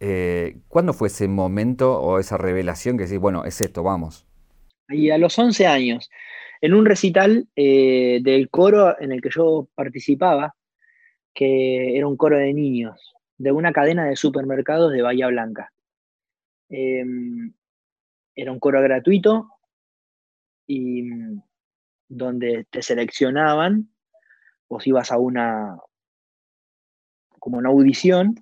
Eh, 0.00 0.58
¿Cuándo 0.68 0.92
fue 0.92 1.08
ese 1.08 1.28
momento 1.28 2.00
o 2.00 2.18
esa 2.18 2.38
revelación 2.38 2.96
que 2.96 3.04
decís, 3.04 3.18
bueno, 3.18 3.44
es 3.44 3.60
esto, 3.60 3.82
vamos? 3.82 4.26
Y 4.88 5.10
a 5.10 5.18
los 5.18 5.38
11 5.38 5.66
años, 5.66 6.10
en 6.60 6.74
un 6.74 6.86
recital 6.86 7.48
eh, 7.56 8.20
del 8.22 8.48
coro 8.50 9.00
en 9.00 9.12
el 9.12 9.20
que 9.20 9.30
yo 9.30 9.68
participaba, 9.74 10.54
que 11.34 11.96
era 11.96 12.06
un 12.06 12.16
coro 12.16 12.38
de 12.38 12.52
niños, 12.52 13.14
de 13.38 13.52
una 13.52 13.72
cadena 13.72 14.06
de 14.06 14.16
supermercados 14.16 14.92
de 14.92 15.02
Bahía 15.02 15.28
Blanca. 15.28 15.72
Em, 16.68 17.52
era 18.34 18.52
un 18.52 18.58
coro 18.58 18.80
gratuito 18.80 19.48
y 20.66 21.02
mm, 21.02 21.42
donde 22.08 22.66
te 22.70 22.82
seleccionaban, 22.82 23.90
vos 24.68 24.86
ibas 24.86 25.12
a 25.12 25.18
una 25.18 25.76
como 27.42 27.58
una 27.58 27.70
audición 27.70 28.36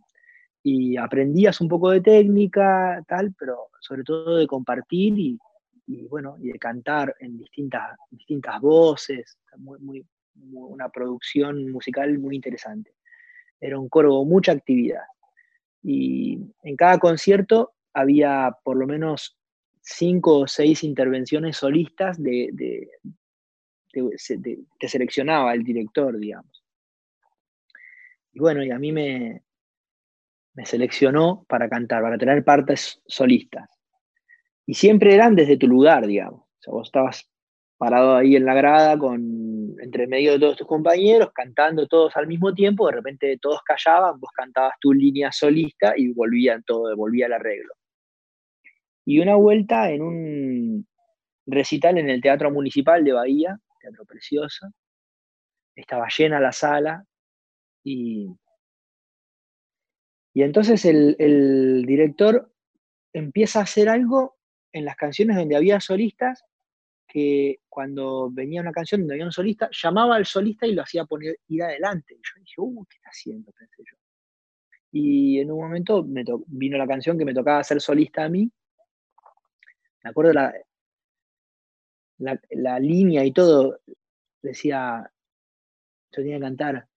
y 0.63 0.99
aprendías 0.99 1.59
un 1.63 1.69
poco 1.69 1.89
de 1.89 2.03
técnica, 2.03 3.03
tal, 3.09 3.35
pero 3.39 3.71
sobre 3.81 4.05
todo 4.05 4.37
de 4.37 4.47
compartir 4.47 5.19
y, 5.19 5.39
bueno, 6.11 6.37
y 6.39 6.49
de 6.49 6.59
cantar 6.59 7.17
en 7.19 7.39
distintas, 7.39 7.97
distintas 8.11 8.61
voces, 8.61 9.39
muy, 9.57 10.05
una 10.53 10.91
producción 10.91 11.73
musical 11.73 12.19
muy 12.19 12.37
interesante. 12.37 12.93
Era 13.59 13.79
un 13.79 13.89
coro 13.89 14.19
con 14.19 14.29
mucha 14.29 14.53
actividad. 14.53 15.05
Y 15.83 16.39
en 16.63 16.77
cada 16.77 16.99
concierto 16.99 17.73
había 17.95 18.55
por 18.63 18.77
lo 18.77 18.87
menos 18.87 19.39
cinco 19.81 20.41
o 20.41 20.47
seis 20.47 20.85
intervenciones 20.85 21.57
solistas 21.57 22.23
de, 22.23 22.87
que 23.91 24.89
seleccionaba 24.89 25.55
el 25.55 25.65
director, 25.65 26.19
digamos. 26.19 26.60
Y 28.33 28.41
bueno, 28.41 28.63
y 28.63 28.71
a 28.71 28.79
mí 28.79 28.93
me, 28.93 29.43
me 30.55 30.67
seleccionó 30.67 31.45
para 31.49 31.69
cantar, 31.69 32.03
para 32.03 32.19
tener 32.19 32.45
partes 32.45 33.01
solistas. 33.07 33.69
Y 34.67 34.75
siempre 34.75 35.15
eran 35.15 35.35
desde 35.35 35.57
tu 35.57 35.67
lugar, 35.67 36.07
digamos. 36.07 36.41
O 36.43 36.59
sea, 36.61 36.73
vos 36.73 36.89
estabas 36.89 37.29
parado 37.77 38.15
ahí 38.15 38.37
en 38.37 38.45
la 38.45 38.55
grada 38.55 38.99
con 38.99 39.81
entre 39.81 40.07
medio 40.07 40.33
de 40.33 40.39
todos 40.39 40.59
tus 40.59 40.67
compañeros, 40.67 41.31
cantando 41.33 41.87
todos 41.87 42.15
al 42.17 42.27
mismo 42.27 42.53
tiempo, 42.53 42.87
de 42.87 42.93
repente 42.93 43.39
todos 43.41 43.63
callaban, 43.63 44.21
vos 44.21 44.31
cantabas 44.35 44.75
tu 44.79 44.93
línea 44.93 45.33
solista 45.33 45.95
y 45.97 46.13
volvían 46.13 46.63
todo, 46.63 46.95
volvía 46.95 47.27
el 47.27 47.33
arreglo. 47.33 47.73
Y 49.07 49.21
una 49.21 49.37
vuelta 49.37 49.91
en 49.91 50.03
un, 50.03 50.87
recital 51.47 51.99
en 51.99 52.11
el 52.11 52.21
Teatro 52.21 52.51
Municipal 52.51 53.03
de 53.05 53.13
Bahía, 53.13 53.59
teatro 53.81 54.05
precioso. 54.05 54.69
Estaba 55.75 56.07
llena 56.09 56.41
la 56.41 56.53
sala 56.53 57.05
y, 57.83 58.37
y 60.33 60.43
entonces 60.43 60.85
el, 60.85 61.85
director 61.87 62.53
empieza 63.13 63.61
a 63.61 63.63
hacer 63.63 63.89
algo 63.89 64.39
en 64.73 64.85
las 64.85 64.97
canciones 64.97 65.37
donde 65.37 65.57
había 65.57 65.81
solistas 65.81 66.45
que 67.09 67.59
cuando 67.69 68.31
venía 68.31 68.61
una 68.61 68.71
canción 68.71 69.01
donde 69.01 69.15
había 69.15 69.27
un 69.27 69.33
solista, 69.33 69.69
llamaba 69.73 70.15
al 70.15 70.27
solista 70.27 70.67
y 70.67 70.75
lo 70.75 70.83
hacía 70.83 71.05
poner 71.05 71.39
ir 71.49 71.63
adelante. 71.65 72.15
Y 72.15 72.19
yo 72.19 72.41
dije, 72.41 72.55
uh, 72.59 72.85
¿qué 72.89 72.97
está 72.97 73.11
haciendo? 73.11 73.53
Y 74.93 75.41
en 75.41 75.51
un 75.51 75.59
momento 75.59 76.05
me 76.05 76.25
vino 76.47 76.79
la 76.79 76.87
canción 76.87 77.19
que 77.19 77.25
me 77.25 77.35
tocaba 77.35 77.65
ser 77.65 77.81
solista 77.81 78.25
a 78.25 78.29
mí. 78.29 78.49
Me 80.05 80.11
acuerdo 80.11 80.33
la, 80.33 80.55
la, 82.19 82.79
línea 82.79 83.25
y 83.25 83.33
todo. 83.33 83.81
Decía, 84.41 85.11
yo 86.13 86.23
tenía 86.23 86.37
que 86.37 86.43
cantar. 86.43 86.89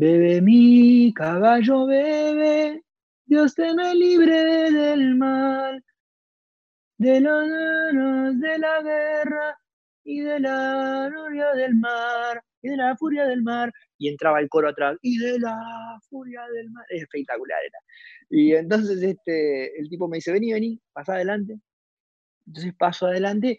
Bebe 0.00 0.40
mi 0.40 1.12
caballo, 1.12 1.84
bebe, 1.84 2.82
Dios 3.26 3.54
te 3.54 3.74
me 3.74 3.94
libre 3.94 4.70
del 4.70 5.14
mal 5.14 5.84
de 6.96 7.20
los 7.20 8.40
de 8.40 8.58
la 8.58 8.80
guerra 8.80 9.58
y 10.02 10.20
de 10.20 10.40
la 10.40 11.12
furia 11.14 11.52
del 11.52 11.74
mar, 11.74 12.42
y 12.62 12.70
de 12.70 12.76
la 12.78 12.96
furia 12.96 13.26
del 13.26 13.42
mar. 13.42 13.70
Y 13.98 14.08
entraba 14.08 14.40
el 14.40 14.48
coro 14.48 14.70
atrás, 14.70 14.96
y 15.02 15.18
de 15.18 15.38
la 15.38 15.58
furia 16.08 16.46
del 16.46 16.70
mar. 16.70 16.86
Es 16.88 17.02
espectacular 17.02 17.58
era. 17.62 17.78
Y 18.30 18.54
entonces 18.54 19.02
este, 19.02 19.78
el 19.78 19.90
tipo 19.90 20.08
me 20.08 20.16
dice, 20.16 20.32
vení, 20.32 20.50
vení, 20.54 20.80
pasa 20.94 21.12
adelante. 21.12 21.60
Entonces 22.46 22.72
paso 22.74 23.06
adelante. 23.06 23.58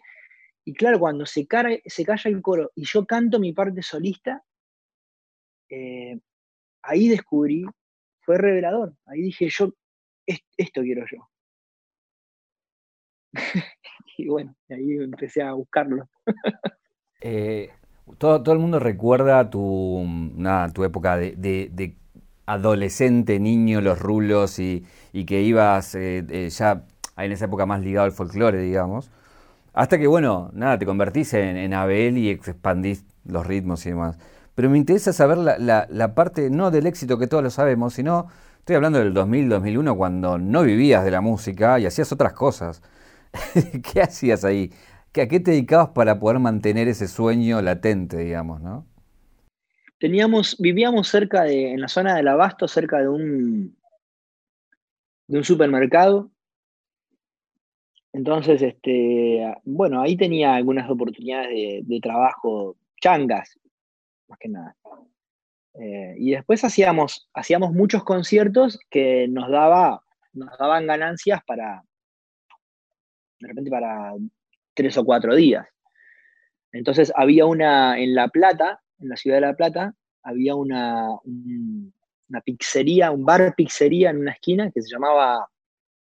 Y 0.64 0.74
claro, 0.74 0.98
cuando 0.98 1.24
se, 1.24 1.46
se 1.86 2.04
calla 2.04 2.30
el 2.30 2.42
coro 2.42 2.72
y 2.74 2.84
yo 2.84 3.06
canto 3.06 3.38
mi 3.38 3.52
parte 3.52 3.80
solista, 3.80 4.42
eh, 5.68 6.18
ahí 6.82 7.08
descubrí, 7.08 7.64
fue 8.20 8.38
revelador. 8.38 8.94
Ahí 9.06 9.22
dije, 9.22 9.48
yo, 9.48 9.72
esto 10.26 10.82
quiero 10.82 11.04
yo. 11.10 11.28
y 14.18 14.28
bueno, 14.28 14.54
ahí 14.70 14.96
empecé 14.96 15.42
a 15.42 15.52
buscarlo. 15.52 16.08
Eh, 17.20 17.70
todo, 18.18 18.42
todo, 18.42 18.54
el 18.54 18.60
mundo 18.60 18.78
recuerda 18.78 19.48
tu, 19.48 20.06
tu 20.74 20.84
época 20.84 21.16
de, 21.16 21.96
adolescente, 22.46 23.38
niño, 23.38 23.80
los 23.80 23.98
rulos 23.98 24.58
y, 24.58 24.84
que 25.26 25.42
ibas 25.42 25.94
eh, 25.94 26.24
eh, 26.28 26.48
ya 26.50 26.84
en 27.16 27.32
esa 27.32 27.44
época 27.44 27.66
más 27.66 27.80
ligado 27.80 28.06
al 28.06 28.12
folclore, 28.12 28.60
digamos. 28.60 29.10
Hasta 29.72 29.98
que, 29.98 30.06
bueno, 30.06 30.50
nada, 30.52 30.78
te 30.78 30.86
convertís 30.86 31.32
en, 31.34 31.72
Abel 31.74 32.18
y 32.18 32.28
expandís 32.30 33.04
los 33.24 33.46
ritmos 33.46 33.86
y 33.86 33.90
demás. 33.90 34.18
Pero 34.54 34.70
me 34.70 34.78
interesa 34.78 35.12
saber 35.12 35.38
la, 35.38 36.14
parte, 36.14 36.50
no 36.50 36.70
del 36.70 36.86
éxito 36.86 37.18
que 37.18 37.26
todos 37.26 37.42
lo 37.42 37.50
sabemos, 37.50 37.94
sino, 37.94 38.26
estoy 38.58 38.76
hablando 38.76 38.98
del 38.98 39.14
2000, 39.14 39.48
2001, 39.48 39.96
cuando 39.96 40.38
no 40.38 40.62
vivías 40.62 41.04
de 41.04 41.10
la 41.10 41.20
música 41.20 41.78
y 41.80 41.86
hacías 41.86 42.12
otras 42.12 42.32
cosas. 42.34 42.82
¿Qué 43.92 44.02
hacías 44.02 44.44
ahí? 44.44 44.70
¿A 45.14 45.26
qué 45.26 45.40
te 45.40 45.50
dedicabas 45.50 45.90
para 45.90 46.18
poder 46.18 46.38
mantener 46.38 46.88
ese 46.88 47.08
sueño 47.08 47.60
latente, 47.60 48.18
digamos, 48.18 48.60
no? 48.60 48.86
Teníamos, 49.98 50.56
vivíamos 50.58 51.08
cerca 51.08 51.44
de, 51.44 51.72
en 51.72 51.80
la 51.80 51.88
zona 51.88 52.16
del 52.16 52.28
Abasto, 52.28 52.66
cerca 52.66 52.98
de 52.98 53.08
un, 53.08 53.76
de 55.28 55.38
un 55.38 55.44
supermercado. 55.44 56.30
Entonces, 58.12 58.60
este, 58.60 59.54
bueno, 59.64 60.02
ahí 60.02 60.16
tenía 60.16 60.54
algunas 60.54 60.90
oportunidades 60.90 61.86
de, 61.86 62.00
trabajo, 62.00 62.76
changas, 63.00 63.58
más 64.32 64.38
que 64.38 64.48
nada. 64.48 64.76
Eh, 65.74 66.14
y 66.18 66.30
después 66.32 66.64
hacíamos, 66.64 67.28
hacíamos 67.34 67.72
muchos 67.72 68.02
conciertos 68.02 68.78
que 68.90 69.28
nos, 69.28 69.50
daba, 69.50 70.02
nos 70.32 70.56
daban 70.58 70.86
ganancias 70.86 71.40
para, 71.46 71.82
de 73.40 73.48
repente 73.48 73.70
para 73.70 74.14
tres 74.74 74.96
o 74.96 75.04
cuatro 75.04 75.34
días. 75.34 75.66
Entonces 76.72 77.12
había 77.14 77.44
una, 77.44 77.98
en 77.98 78.14
La 78.14 78.28
Plata, 78.28 78.82
en 79.00 79.10
la 79.10 79.16
ciudad 79.16 79.36
de 79.36 79.46
La 79.46 79.56
Plata, 79.56 79.94
había 80.22 80.54
una, 80.54 81.08
una 81.24 82.40
pizzería, 82.42 83.10
un 83.10 83.26
bar 83.26 83.54
pizzería 83.54 84.10
en 84.10 84.18
una 84.18 84.32
esquina 84.32 84.70
que 84.70 84.80
se 84.80 84.90
llamaba 84.90 85.46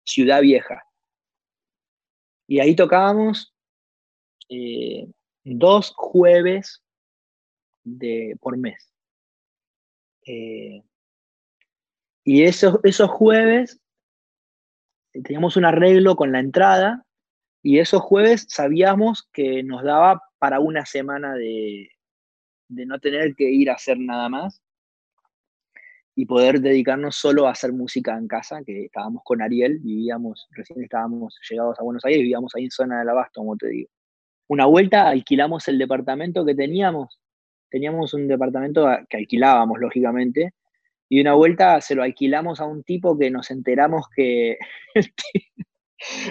Ciudad 0.06 0.42
Vieja. 0.42 0.84
Y 2.48 2.60
ahí 2.60 2.76
tocábamos 2.76 3.56
eh, 4.50 5.08
dos 5.44 5.94
jueves 5.96 6.83
de, 7.84 8.36
por 8.40 8.58
mes. 8.58 8.92
Eh, 10.26 10.84
y 12.24 12.44
esos, 12.44 12.80
esos 12.84 13.10
jueves 13.10 13.82
teníamos 15.22 15.58
un 15.58 15.66
arreglo 15.66 16.16
con 16.16 16.32
la 16.32 16.40
entrada 16.40 17.06
y 17.62 17.80
esos 17.80 18.02
jueves 18.02 18.46
sabíamos 18.50 19.30
que 19.32 19.64
nos 19.64 19.84
daba 19.84 20.22
para 20.40 20.60
una 20.60 20.86
semana 20.86 21.36
de, 21.36 21.90
no 22.68 23.00
tener 23.00 23.36
que 23.36 23.50
ir 23.50 23.70
a 23.70 23.76
hacer 23.76 24.00
nada 24.00 24.28
más 24.30 24.62
y 26.16 26.26
poder 26.26 26.60
dedicarnos 26.60 27.16
solo 27.16 27.48
a 27.48 27.52
hacer 27.52 27.72
música 27.72 28.18
en 28.18 28.28
casa, 28.28 28.62
que 28.64 28.86
estábamos 28.86 29.24
con 29.24 29.42
Ariel, 29.42 29.80
vivíamos, 29.80 30.48
recién 30.52 30.84
estábamos 30.84 31.40
llegados 31.50 31.80
a 31.80 31.84
Buenos 31.84 32.06
Aires, 32.06 32.22
vivíamos 32.22 32.54
ahí 32.56 32.66
en 32.66 32.72
zona 32.72 33.00
del 33.00 33.10
Abasto, 33.10 33.42
como 33.42 33.56
te 33.56 33.68
digo. 33.70 33.90
Una 34.48 34.66
vuelta 34.66 35.08
alquilamos 35.08 35.68
el 35.70 35.78
departamento 35.78 36.46
que 36.46 36.54
teníamos, 36.54 37.20
teníamos 37.74 38.14
un 38.14 38.28
departamento 38.28 38.88
que 39.10 39.18
alquilábamos, 39.18 39.80
lógicamente, 39.80 40.54
y 41.10 41.20
una 41.20 41.34
vuelta 41.34 41.82
se 41.82 41.96
lo 41.96 42.04
alquilamos 42.04 42.60
a 42.60 42.66
un 42.66 42.84
tipo 42.84 43.18
que 43.18 43.32
nos 43.32 43.50
enteramos 43.50 44.06
que 44.16 44.60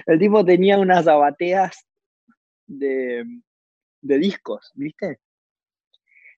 El 0.07 0.20
tipo 0.20 0.44
tenía 0.44 0.78
unas 0.78 1.09
abateas 1.09 1.85
de, 2.68 3.24
discos, 4.00 4.70
¿viste? 4.74 5.18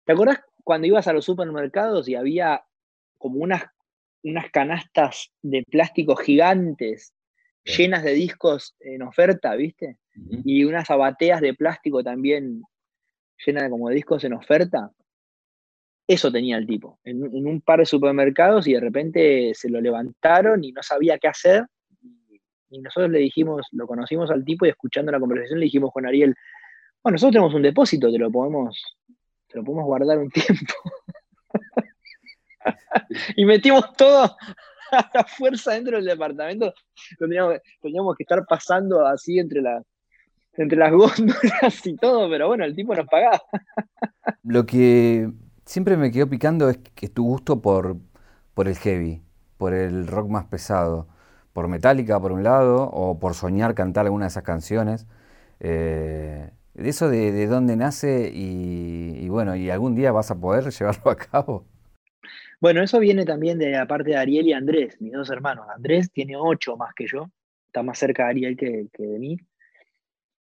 ¿Te 0.04 0.12
acuerdas 0.14 0.40
cuando 0.62 0.86
ibas 0.86 1.06
a 1.06 1.12
los 1.12 1.26
supermercados 1.26 2.08
y 2.08 2.14
había 2.14 2.64
como 3.18 3.40
unas, 3.40 3.64
unas 4.22 4.50
canastas 4.50 5.32
de 5.42 5.64
plástico 5.64 6.16
gigantes 6.16 7.12
llenas 7.64 8.04
de 8.04 8.14
discos 8.14 8.74
en 8.80 9.02
oferta, 9.02 9.54
¿viste? 9.54 9.98
Y 10.46 10.64
unas 10.64 10.88
abateas 10.90 11.42
de 11.42 11.52
plástico 11.52 12.02
también 12.02 12.62
llenas 13.44 13.64
de 13.64 13.70
como 13.70 13.88
discos 13.90 14.24
en 14.24 14.34
oferta. 14.34 14.90
Eso 16.06 16.30
tenía 16.30 16.58
el 16.58 16.66
tipo, 16.66 16.98
en, 17.04 17.24
en, 17.24 17.46
un 17.46 17.62
par 17.62 17.78
de 17.78 17.86
supermercados 17.86 18.66
y 18.66 18.74
de 18.74 18.80
repente 18.80 19.52
se 19.54 19.70
lo 19.70 19.80
levantaron 19.80 20.62
y 20.62 20.70
no 20.70 20.82
sabía 20.82 21.18
qué 21.18 21.28
hacer 21.28 21.64
y 22.74 22.80
nosotros 22.80 23.10
le 23.10 23.20
dijimos, 23.20 23.66
lo 23.72 23.86
conocimos 23.86 24.30
al 24.30 24.44
tipo 24.44 24.66
y 24.66 24.70
escuchando 24.70 25.12
la 25.12 25.20
conversación 25.20 25.60
le 25.60 25.66
dijimos 25.66 25.92
con 25.92 26.06
Ariel, 26.06 26.34
bueno, 27.02 27.14
nosotros 27.14 27.32
tenemos 27.32 27.54
un 27.54 27.62
depósito, 27.62 28.10
te 28.10 28.18
lo 28.18 28.30
podemos, 28.32 28.82
te 29.46 29.58
lo 29.58 29.64
podemos 29.64 29.84
guardar 29.84 30.18
un 30.18 30.30
tiempo. 30.30 30.74
y 33.36 33.44
metimos 33.44 33.92
todo 33.92 34.24
a 34.24 35.10
la 35.14 35.24
fuerza 35.24 35.72
dentro 35.72 35.96
del 35.96 36.06
departamento. 36.06 36.74
Teníamos, 37.18 37.58
teníamos 37.80 38.16
que 38.16 38.24
estar 38.24 38.44
pasando 38.46 39.06
así 39.06 39.38
entre 39.38 39.62
las 39.62 39.84
entre 40.56 40.78
las 40.78 40.92
góndolas 40.92 41.86
y 41.86 41.96
todo, 41.96 42.28
pero 42.28 42.48
bueno, 42.48 42.64
el 42.64 42.74
tipo 42.74 42.94
nos 42.94 43.06
pagaba. 43.06 43.42
Lo 44.42 44.66
que 44.66 45.30
siempre 45.64 45.96
me 45.96 46.10
quedó 46.10 46.28
picando 46.28 46.68
es 46.68 46.78
que 46.94 47.08
tu 47.08 47.24
gusto 47.24 47.60
por, 47.60 47.96
por 48.54 48.68
el 48.68 48.76
heavy, 48.76 49.22
por 49.56 49.74
el 49.74 50.06
rock 50.06 50.28
más 50.28 50.44
pesado 50.46 51.08
por 51.54 51.68
Metallica 51.68 52.20
por 52.20 52.32
un 52.32 52.42
lado, 52.42 52.90
o 52.92 53.18
por 53.18 53.32
soñar 53.34 53.74
cantar 53.74 54.04
alguna 54.04 54.26
de 54.26 54.28
esas 54.28 54.42
canciones. 54.42 55.06
Eh, 55.60 56.50
de 56.74 56.88
eso 56.88 57.08
de, 57.08 57.46
dónde 57.46 57.76
nace 57.76 58.30
y, 58.34 59.26
bueno, 59.28 59.54
y 59.54 59.70
algún 59.70 59.94
día 59.94 60.10
vas 60.12 60.30
a 60.30 60.38
poder 60.38 60.64
llevarlo 60.78 61.10
a 61.10 61.16
cabo. 61.16 61.64
Bueno, 62.60 62.82
eso 62.82 62.98
viene 62.98 63.24
también 63.24 63.58
de 63.58 63.70
la 63.70 63.86
parte 63.86 64.10
de 64.10 64.16
Ariel 64.16 64.48
y 64.48 64.52
Andrés, 64.52 65.00
mis 65.00 65.12
dos 65.12 65.30
hermanos. 65.30 65.66
Andrés 65.74 66.10
tiene 66.12 66.36
ocho 66.36 66.76
más 66.76 66.92
que 66.94 67.06
yo, 67.06 67.30
está 67.66 67.82
más 67.82 67.98
cerca 67.98 68.24
de 68.24 68.30
Ariel 68.30 68.56
que, 68.56 68.88
de 68.98 69.18
mí. 69.18 69.38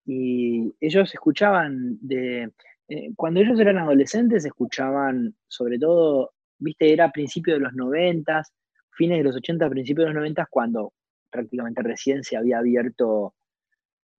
Y 0.06 0.74
ellos 0.80 1.14
escuchaban 1.14 1.98
de... 2.02 2.52
Eh, 2.88 3.12
cuando 3.16 3.40
ellos 3.40 3.60
eran 3.60 3.78
adolescentes, 3.78 4.44
escuchaban 4.46 5.36
sobre 5.48 5.80
todo, 5.80 6.32
viste, 6.58 6.92
era 6.92 7.06
a 7.06 7.12
principios 7.12 7.58
de 7.58 7.64
los 7.64 7.74
noventas, 7.74 8.52
fines 8.92 9.20
de 9.20 9.24
los 9.24 9.36
80, 9.36 9.70
principios 9.70 10.06
de 10.06 10.14
los 10.14 10.22
90, 10.22 10.48
cuando 10.50 10.94
prácticamente 11.30 11.82
recién 11.82 12.24
se 12.24 12.36
había 12.36 12.60
abierto 12.60 13.34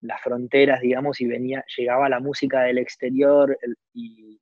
las 0.00 0.20
fronteras, 0.20 0.80
digamos, 0.80 1.20
y 1.20 1.26
venía, 1.26 1.64
llegaba 1.76 2.08
la 2.08 2.20
música 2.20 2.62
del 2.62 2.78
exterior 2.78 3.56
y, 3.92 4.40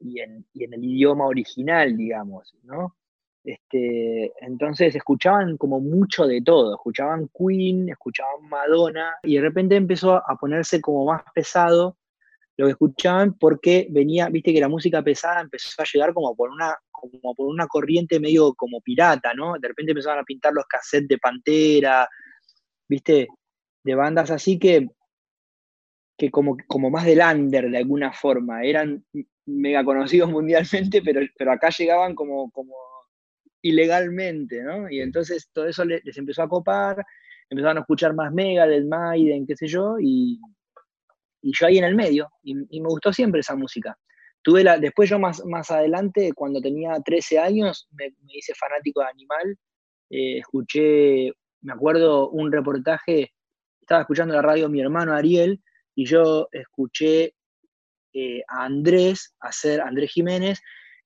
en, 0.00 0.44
el 0.54 0.84
idioma 0.84 1.26
original, 1.26 1.96
digamos, 1.96 2.54
¿no? 2.62 2.96
Este, 3.44 4.32
entonces 4.40 4.96
escuchaban 4.96 5.58
como 5.58 5.78
mucho 5.78 6.26
de 6.26 6.40
todo, 6.40 6.74
escuchaban 6.74 7.28
Queen, 7.28 7.90
escuchaban 7.90 8.48
Madonna, 8.48 9.16
y 9.22 9.36
de 9.36 9.42
repente 9.42 9.76
empezó 9.76 10.16
a 10.16 10.36
ponerse 10.40 10.80
como 10.80 11.04
más 11.04 11.22
pesado 11.34 11.98
lo 12.56 12.66
que 12.66 12.72
escuchaban 12.72 13.34
porque 13.34 13.86
venía, 13.90 14.28
viste 14.28 14.52
que 14.52 14.60
la 14.60 14.68
música 14.68 15.02
pesada 15.02 15.40
empezó 15.40 15.82
a 15.82 15.86
llegar 15.92 16.14
como 16.14 16.34
por 16.34 16.50
una, 16.50 16.74
como 16.90 17.34
por 17.34 17.48
una 17.48 17.66
corriente 17.66 18.20
medio 18.20 18.54
como 18.54 18.80
pirata, 18.80 19.34
¿no? 19.34 19.54
De 19.58 19.68
repente 19.68 19.92
empezaban 19.92 20.20
a 20.20 20.24
pintar 20.24 20.52
los 20.52 20.64
cassettes 20.66 21.08
de 21.08 21.18
Pantera, 21.18 22.08
viste, 22.88 23.28
de 23.82 23.94
bandas 23.94 24.30
así 24.30 24.58
que, 24.58 24.88
que 26.16 26.30
como, 26.30 26.56
como 26.66 26.90
más 26.90 27.04
del 27.04 27.20
under 27.20 27.70
de 27.70 27.78
alguna 27.78 28.12
forma, 28.12 28.62
eran 28.62 29.04
mega 29.46 29.84
conocidos 29.84 30.30
mundialmente, 30.30 31.02
pero, 31.02 31.20
pero 31.36 31.52
acá 31.52 31.70
llegaban 31.70 32.14
como, 32.14 32.50
como 32.52 32.74
ilegalmente, 33.64 34.62
¿no? 34.62 34.90
Y 34.90 35.00
entonces 35.00 35.48
todo 35.50 35.66
eso 35.66 35.86
les, 35.86 36.02
empezó 36.18 36.42
a 36.42 36.48
copar, 36.48 37.02
empezaron 37.48 37.78
a 37.78 37.80
escuchar 37.80 38.14
más 38.14 38.30
Mega, 38.30 38.66
del 38.66 38.84
Maiden, 38.84 39.46
qué 39.46 39.56
sé 39.56 39.66
yo, 39.66 39.96
y, 39.98 40.38
yo 41.42 41.66
ahí 41.66 41.78
en 41.78 41.84
el 41.84 41.94
medio, 41.94 42.28
y, 42.42 42.54
me 42.54 42.88
gustó 42.88 43.10
siempre 43.10 43.40
esa 43.40 43.56
música. 43.56 43.96
Tuve 44.42 44.62
la, 44.62 44.78
después 44.78 45.08
yo 45.08 45.18
más, 45.18 45.42
más 45.46 45.70
adelante, 45.70 46.32
cuando 46.34 46.60
tenía 46.60 47.00
13 47.02 47.38
años, 47.38 47.88
me, 47.92 48.12
hice 48.28 48.52
fanático 48.54 49.00
de 49.00 49.06
Animal, 49.06 49.56
eh, 50.10 50.38
escuché, 50.40 51.32
me 51.62 51.72
acuerdo 51.72 52.28
un 52.28 52.52
reportaje, 52.52 53.32
estaba 53.80 54.02
escuchando 54.02 54.34
la 54.34 54.42
radio 54.42 54.68
mi 54.68 54.82
hermano 54.82 55.14
Ariel, 55.14 55.62
y 55.94 56.04
yo 56.04 56.48
escuché 56.52 57.34
eh, 58.12 58.42
a 58.46 58.66
Andrés, 58.66 59.34
hacer 59.40 59.80
Andrés 59.80 60.10
Jiménez, 60.10 60.60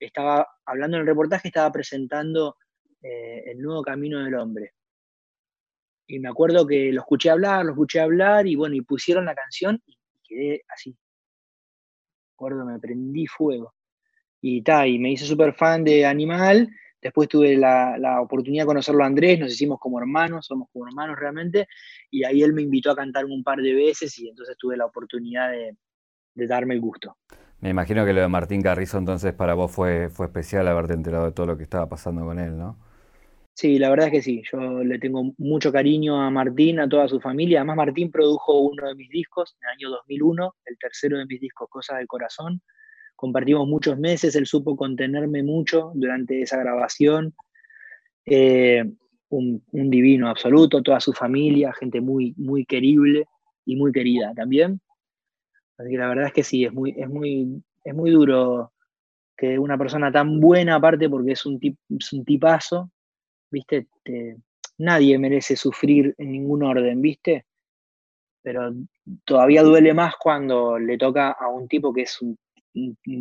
estaba 0.06 0.46
hablando 0.64 0.96
en 0.96 1.02
el 1.02 1.06
reportaje, 1.06 1.48
estaba 1.48 1.72
presentando 1.72 2.56
eh, 3.02 3.44
el 3.46 3.60
nuevo 3.60 3.82
camino 3.82 4.22
del 4.22 4.34
hombre. 4.34 4.72
Y 6.06 6.18
me 6.18 6.28
acuerdo 6.28 6.66
que 6.66 6.92
lo 6.92 7.00
escuché 7.00 7.30
hablar, 7.30 7.64
lo 7.64 7.72
escuché 7.72 8.00
hablar, 8.00 8.46
y 8.46 8.56
bueno, 8.56 8.74
y 8.74 8.80
pusieron 8.80 9.26
la 9.26 9.34
canción 9.34 9.80
y 9.86 9.98
quedé 10.26 10.64
así. 10.68 10.90
Me 10.90 12.32
acuerdo, 12.34 12.64
me 12.64 12.78
prendí 12.78 13.26
fuego. 13.26 13.74
Y 14.40 14.62
ta, 14.62 14.86
y 14.86 14.98
me 14.98 15.12
hice 15.12 15.26
súper 15.26 15.54
fan 15.54 15.84
de 15.84 16.06
Animal. 16.06 16.68
Después 17.00 17.28
tuve 17.28 17.56
la, 17.56 18.20
oportunidad 18.20 18.64
de 18.64 18.68
conocerlo 18.68 19.04
a 19.04 19.06
Andrés, 19.06 19.38
nos 19.38 19.52
hicimos 19.52 19.78
como 19.78 20.00
hermanos, 20.00 20.46
somos 20.46 20.68
como 20.72 20.86
hermanos 20.88 21.16
realmente, 21.16 21.68
y 22.10 22.24
ahí 22.24 22.42
él 22.42 22.52
me 22.52 22.62
invitó 22.62 22.90
a 22.90 22.96
cantar 22.96 23.24
un 23.24 23.44
par 23.44 23.60
de 23.60 23.72
veces 23.72 24.18
y 24.18 24.28
entonces 24.28 24.56
tuve 24.58 24.76
la 24.76 24.86
oportunidad 24.86 25.52
de 25.52 25.76
darme 26.46 26.74
el 26.74 26.80
gusto. 26.80 27.16
Me 27.60 27.70
imagino 27.70 28.04
que 28.04 28.12
lo 28.12 28.20
de 28.20 28.28
Martín 28.28 28.62
Carrizo 28.62 28.98
entonces 28.98 29.32
para 29.32 29.54
vos 29.54 29.72
fue, 29.72 30.08
fue 30.10 30.26
especial 30.26 30.68
haberte 30.68 30.94
enterado 30.94 31.26
de 31.26 31.32
todo 31.32 31.46
lo 31.46 31.56
que 31.56 31.64
estaba 31.64 31.88
pasando 31.88 32.24
con 32.24 32.38
él, 32.38 32.56
¿no? 32.56 32.76
Sí, 33.54 33.80
la 33.80 33.90
verdad 33.90 34.06
es 34.06 34.12
que 34.12 34.22
sí. 34.22 34.42
Yo 34.52 34.84
le 34.84 35.00
tengo 35.00 35.34
mucho 35.36 35.72
cariño 35.72 36.22
a 36.22 36.30
Martín, 36.30 36.78
a 36.78 36.88
toda 36.88 37.08
su 37.08 37.18
familia. 37.18 37.58
Además, 37.58 37.78
Martín 37.78 38.12
produjo 38.12 38.60
uno 38.60 38.86
de 38.86 38.94
mis 38.94 39.10
discos 39.10 39.56
en 39.60 39.68
el 39.68 39.74
año 39.74 39.90
2001, 39.96 40.54
el 40.66 40.78
tercero 40.78 41.18
de 41.18 41.26
mis 41.26 41.40
discos, 41.40 41.68
Cosas 41.68 41.98
del 41.98 42.06
Corazón. 42.06 42.62
Compartimos 43.16 43.66
muchos 43.66 43.98
meses, 43.98 44.36
él 44.36 44.46
supo 44.46 44.76
contenerme 44.76 45.42
mucho 45.42 45.90
durante 45.96 46.40
esa 46.40 46.56
grabación. 46.58 47.34
Eh, 48.26 48.84
un, 49.30 49.64
un, 49.72 49.90
divino 49.90 50.28
absoluto, 50.28 50.80
toda 50.80 51.00
su 51.00 51.12
familia, 51.12 51.72
gente 51.72 52.00
muy, 52.00 52.34
muy 52.36 52.64
querible 52.64 53.26
y 53.64 53.74
muy 53.74 53.90
querida 53.90 54.32
también. 54.36 54.80
Así 55.78 55.90
que 55.90 55.96
la 55.96 56.08
verdad 56.08 56.26
es 56.26 56.32
que 56.32 56.42
sí, 56.42 56.64
es 56.64 56.72
muy, 56.72 56.94
es 56.96 57.08
muy, 57.08 57.62
es 57.84 57.94
muy 57.94 58.10
duro 58.10 58.72
que 59.36 59.58
una 59.58 59.78
persona 59.78 60.10
tan 60.10 60.40
buena, 60.40 60.74
aparte 60.74 61.08
porque 61.08 61.32
es 61.32 61.46
un, 61.46 61.60
tip, 61.60 61.78
tipazo, 62.26 62.90
¿viste? 63.50 63.86
nadie 64.78 65.18
merece 65.18 65.56
sufrir 65.56 66.14
en 66.18 66.32
ningún 66.32 66.64
orden, 66.64 67.00
¿viste? 67.00 67.46
Pero 68.42 68.72
todavía 69.24 69.62
duele 69.62 69.94
más 69.94 70.14
cuando 70.16 70.78
le 70.78 70.98
toca 70.98 71.30
a 71.30 71.48
un 71.48 71.68
tipo 71.68 71.92
que 71.92 72.02
es 72.02 72.20
un, 72.20 72.36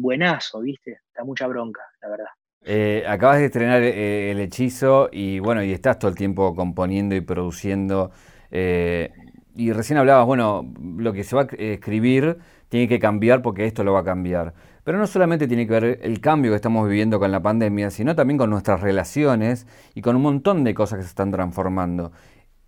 buenazo, 0.02 0.62
¿viste? 0.62 1.00
Da 1.16 1.24
mucha 1.24 1.48
bronca, 1.48 1.82
la 2.02 2.10
verdad. 2.10 2.28
Eh, 2.62 3.04
acabas 3.08 3.40
de 3.40 3.46
estrenar 3.46 3.82
eh, 3.82 4.32
El 4.32 4.40
Hechizo 4.40 5.10
y 5.12 5.40
bueno, 5.40 5.64
y 5.64 5.72
estás 5.72 6.00
todo 6.00 6.10
el 6.10 6.18
tiempo 6.18 6.56
componiendo 6.56 7.16
y 7.16 7.22
produciendo. 7.22 8.12
Eh, 8.52 9.12
y 9.58 9.72
recién 9.72 9.98
hablabas, 9.98 10.26
bueno, 10.26 10.72
lo 10.98 11.14
que 11.14 11.24
se 11.24 11.36
va 11.36 11.44
a 11.44 11.56
escribir 11.58 12.38
tiene 12.70 12.88
que 12.88 13.00
cambiar 13.00 13.42
porque 13.42 13.66
esto 13.66 13.84
lo 13.84 13.94
va 13.94 14.02
a 14.02 14.04
cambiar. 14.04 14.54
Pero 14.84 14.98
no 14.98 15.08
solamente 15.08 15.48
tiene 15.48 15.66
que 15.66 15.74
ver 15.74 16.00
el 16.04 16.22
cambio 16.22 16.52
que 16.52 16.56
estamos 16.56 16.88
viviendo 16.88 17.20
con 17.20 17.32
la 17.32 17.42
pandemia, 17.42 17.90
sino 17.90 18.16
también 18.16 18.38
con 18.38 18.50
nuestras 18.50 18.82
relaciones 18.82 19.66
y 19.96 20.02
con 20.02 20.16
un 20.16 20.22
montón 20.22 20.64
de 20.64 20.74
cosas 20.74 21.00
que 21.00 21.04
se 21.04 21.10
están 21.10 21.32
transformando. 21.32 22.12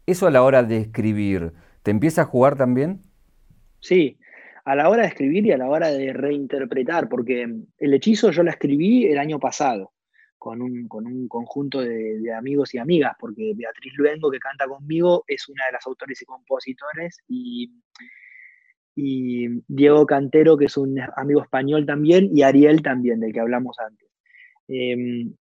¿Eso 0.06 0.28
a 0.28 0.32
la 0.32 0.41
hora 0.41 0.63
de 0.63 0.78
escribir, 0.78 1.54
te 1.84 1.91
empieza 1.91 2.23
a 2.23 2.25
jugar 2.25 2.56
también? 2.56 3.02
Sí, 3.80 4.17
a 4.65 4.75
la 4.75 4.89
hora 4.89 5.04
de 5.04 5.10
escribir 5.10 5.45
y 5.45 5.52
a 5.52 5.58
la 5.58 5.69
hora 5.69 5.89
de 5.89 6.12
reinterpretar, 6.12 7.08
porque 7.08 7.47
el 7.78 7.93
hechizo 7.93 8.32
yo 8.32 8.41
la 8.41 8.52
escribí 8.52 9.06
el 9.06 9.19
año 9.19 9.39
pasado 9.39 9.91
con 10.39 10.62
un, 10.62 10.88
conjunto 11.28 11.82
de, 11.82 12.34
amigos 12.34 12.73
y 12.73 12.78
amigas, 12.78 13.13
porque 13.19 13.54
Beatriz 13.56 13.93
Luengo, 13.97 14.32
que 14.32 14.39
canta 14.39 14.67
conmigo, 14.67 15.25
es 15.28 15.47
una 15.49 15.65
de 15.65 15.73
las 15.73 15.86
autores 15.86 16.21
y 16.21 16.25
compositores, 16.25 17.19
y, 17.28 17.71
Diego 18.95 20.06
Cantero, 20.06 20.58
que 20.58 20.65
es 20.65 20.75
un 20.75 20.99
amigo 21.15 21.41
español 21.41 21.86
también, 21.86 22.30
y 22.36 22.41
Ariel 22.41 22.82
también, 22.82 23.19
del 23.19 23.32
que 23.32 23.39
hablamos 23.39 23.78
antes. 23.80 24.10
Em, 24.67 25.34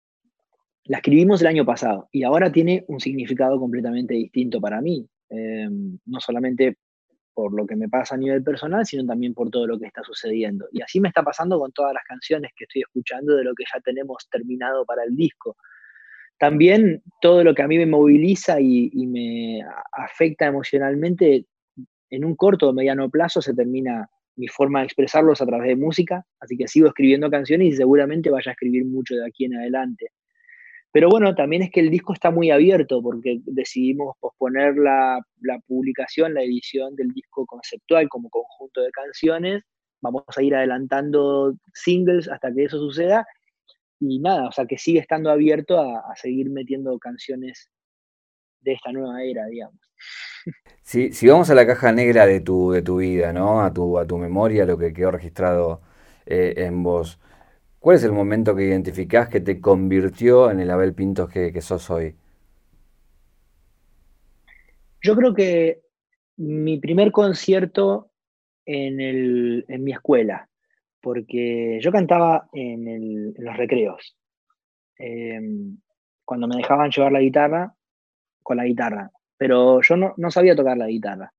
la 0.84 0.98
escribimos 0.98 1.40
el 1.40 1.46
año 1.46 1.64
pasado 1.64 2.08
y 2.12 2.22
ahora 2.22 2.52
tiene 2.52 2.84
un 2.88 3.00
significado 3.00 3.58
completamente 3.58 4.12
distinto 4.14 4.60
para 4.60 4.82
mí, 4.82 5.08
em, 5.30 5.98
no 6.04 6.20
solamente 6.20 6.76
por 7.36 7.52
lo 7.52 7.66
que 7.66 7.76
me 7.76 7.86
pasa 7.90 8.14
a 8.14 8.18
nivel 8.18 8.42
personal, 8.42 8.86
sino 8.86 9.04
también 9.04 9.34
por 9.34 9.50
todo 9.50 9.66
lo 9.66 9.78
que 9.78 9.84
está 9.84 10.02
sucediendo. 10.02 10.68
Y 10.72 10.80
así 10.80 11.00
me 11.00 11.08
está 11.08 11.22
pasando 11.22 11.58
con 11.58 11.70
todas 11.70 11.92
las 11.92 12.02
canciones 12.02 12.50
que 12.56 12.64
estoy 12.64 12.80
escuchando 12.80 13.36
de 13.36 13.44
lo 13.44 13.54
que 13.54 13.64
ya 13.70 13.78
tenemos 13.80 14.26
terminado 14.30 14.86
para 14.86 15.04
el 15.04 15.14
disco. 15.14 15.54
También 16.38 17.02
todo 17.20 17.44
lo 17.44 17.54
que 17.54 17.60
a 17.60 17.68
mí 17.68 17.76
me 17.76 17.84
moviliza 17.84 18.58
y, 18.58 18.90
me 19.06 19.60
afecta 19.92 20.46
emocionalmente, 20.46 21.44
en 22.08 22.24
un 22.24 22.36
corto 22.36 22.70
o 22.70 22.72
mediano 22.72 23.10
plazo 23.10 23.42
se 23.42 23.52
termina 23.52 24.08
mi 24.36 24.48
forma 24.48 24.78
de 24.78 24.86
expresarlos 24.86 25.42
a 25.42 25.46
través 25.46 25.68
de 25.68 25.76
música, 25.76 26.24
así 26.40 26.56
que 26.56 26.68
sigo 26.68 26.88
escribiendo 26.88 27.30
canciones 27.30 27.68
y 27.68 27.72
seguramente 27.76 28.30
vaya 28.30 28.52
a 28.52 28.52
escribir 28.52 28.86
mucho 28.86 29.14
de 29.14 29.26
aquí 29.26 29.44
en 29.44 29.56
adelante. 29.56 30.06
Pero 30.96 31.10
bueno, 31.10 31.34
también 31.34 31.60
es 31.60 31.70
que 31.70 31.80
el 31.80 31.90
disco 31.90 32.14
está 32.14 32.30
muy 32.30 32.50
abierto 32.50 33.02
porque 33.02 33.40
decidimos 33.44 34.16
posponer 34.18 34.78
la, 34.78 35.20
publicación, 35.66 36.32
la 36.32 36.42
edición 36.42 36.96
del 36.96 37.10
disco 37.10 37.44
conceptual 37.44 38.08
como 38.08 38.30
conjunto 38.30 38.80
de 38.80 38.90
canciones. 38.92 39.62
Vamos 40.00 40.24
a 40.34 40.42
ir 40.42 40.54
adelantando 40.54 41.52
singles 41.74 42.30
hasta 42.30 42.50
que 42.50 42.64
eso 42.64 42.78
suceda. 42.78 43.26
Y 44.00 44.20
nada, 44.20 44.48
o 44.48 44.52
sea 44.52 44.64
que 44.64 44.78
sigue 44.78 45.00
estando 45.00 45.28
abierto 45.28 45.78
a, 45.78 46.16
seguir 46.16 46.48
metiendo 46.48 46.98
canciones 46.98 47.68
de 48.60 48.72
esta 48.72 48.90
nueva 48.90 49.22
era, 49.22 49.44
digamos. 49.48 49.78
Si, 50.80 51.12
si, 51.12 51.28
vamos 51.28 51.50
a 51.50 51.54
la 51.54 51.66
caja 51.66 51.92
negra 51.92 52.24
de 52.24 52.40
tu, 52.40 52.70
de 52.70 52.80
tu 52.80 52.96
vida, 52.96 53.34
¿no? 53.34 53.60
A 53.60 53.70
tu, 53.70 53.98
a 53.98 54.06
tu 54.06 54.16
memoria, 54.16 54.64
lo 54.64 54.78
que 54.78 54.94
quedó 54.94 55.10
registrado 55.10 55.82
eh, 56.24 56.54
en 56.56 56.82
vos. 56.82 57.20
¿Cuál 57.86 57.98
es 57.98 58.02
el 58.02 58.10
momento 58.10 58.56
que 58.56 58.64
identificás 58.64 59.28
que 59.28 59.40
te 59.40 59.60
convirtió 59.60 60.50
en 60.50 60.58
el 60.58 60.72
Abel 60.72 60.92
Pintos 60.92 61.30
que, 61.30 61.60
sos 61.60 61.88
hoy? 61.88 62.16
Yo 65.00 65.14
creo 65.14 65.32
que 65.32 65.82
mi 66.36 66.80
primer 66.80 67.12
concierto 67.12 68.10
en, 68.64 69.84
mi 69.84 69.92
escuela, 69.92 70.48
porque 71.00 71.78
yo 71.80 71.92
cantaba 71.92 72.48
en, 72.52 73.32
los 73.38 73.56
recreos. 73.56 74.16
Em, 74.98 75.78
cuando 76.24 76.48
me 76.48 76.56
dejaban 76.56 76.90
llevar 76.90 77.12
la 77.12 77.20
guitarra, 77.20 77.72
con 78.42 78.56
la 78.56 78.64
guitarra. 78.64 79.12
Pero 79.36 79.80
yo 79.80 79.96
no, 79.96 80.12
no 80.16 80.32
sabía 80.32 80.56
tocar 80.56 80.76
la 80.76 80.88
guitarra. 80.88 81.32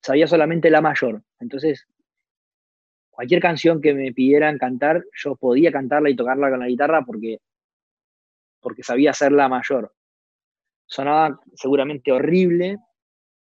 Sabía 0.00 0.26
solamente 0.26 0.70
la 0.70 0.80
mayor. 0.80 1.22
Entonces 1.40 1.86
cualquier 3.14 3.40
canción 3.40 3.80
que 3.80 3.94
me 3.94 4.12
pidieran 4.12 4.58
cantar, 4.58 5.04
yo 5.14 5.36
podía 5.36 5.70
cantarla 5.70 6.10
y 6.10 6.16
tocarla 6.16 6.50
con 6.50 6.60
la 6.60 6.66
guitarra 6.66 7.04
porque, 7.04 7.38
porque 8.60 8.82
sabía 8.82 9.10
hacerla 9.10 9.48
mayor. 9.48 9.92
Sonaba 10.86 11.40
seguramente 11.54 12.12
horrible, 12.12 12.78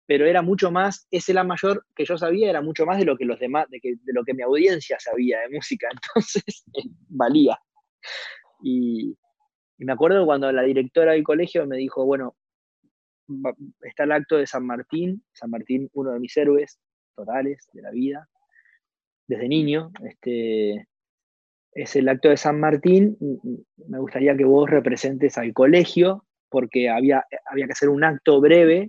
pero 0.07 0.25
era 0.25 0.41
mucho 0.41 0.71
más, 0.71 1.07
ese 1.11 1.35
la 1.35 1.43
mayor 1.43 1.85
que 1.95 2.05
yo 2.05 2.17
sabía 2.17 2.49
era 2.49 2.63
mucho 2.63 2.87
más 2.87 2.99
de 2.99 3.05
lo 3.05 3.17
que 3.17 3.25
los 3.25 3.41
demás, 3.41 3.67
de, 3.69 3.81
lo 4.07 4.25
que 4.25 4.35
mi 4.35 4.43
audiencia 4.43 4.99
sabía 5.01 5.41
de 5.41 5.57
música, 5.57 5.89
entonces 6.15 6.65
valía. 7.09 7.59
Y, 8.63 9.17
y, 9.79 9.85
me 9.85 9.93
acuerdo 9.93 10.25
cuando 10.25 10.51
la 10.53 10.63
directora 10.63 11.13
del 11.13 11.25
colegio 11.25 11.67
me 11.67 11.77
dijo, 11.77 12.05
bueno, 12.07 12.37
está 13.83 14.05
el 14.05 14.13
acto 14.13 14.37
de 14.37 14.47
San 14.47 14.65
Martín, 14.65 15.25
San 15.33 15.51
Martín, 15.51 15.91
uno 15.93 16.13
de 16.13 16.21
mis 16.21 16.37
héroes 16.37 16.79
totales 17.17 17.69
de 17.73 17.83
la 17.83 17.91
vida, 17.91 18.29
desde 19.27 19.49
niño. 19.49 19.91
Este, 20.03 20.87
es 21.73 21.97
el 21.97 22.09
acto 22.09 22.29
de 22.29 22.37
San 22.37 22.59
Martín. 22.59 23.17
Me 23.89 23.99
gustaría 23.99 24.37
que 24.37 24.45
vos 24.45 24.69
representes 24.69 25.37
al 25.39 25.53
colegio, 25.53 26.25
porque 26.49 26.89
había, 26.89 27.25
había 27.51 27.67
que 27.67 27.73
hacer 27.73 27.89
un 27.89 28.05
acto 28.05 28.41
breve, 28.41 28.89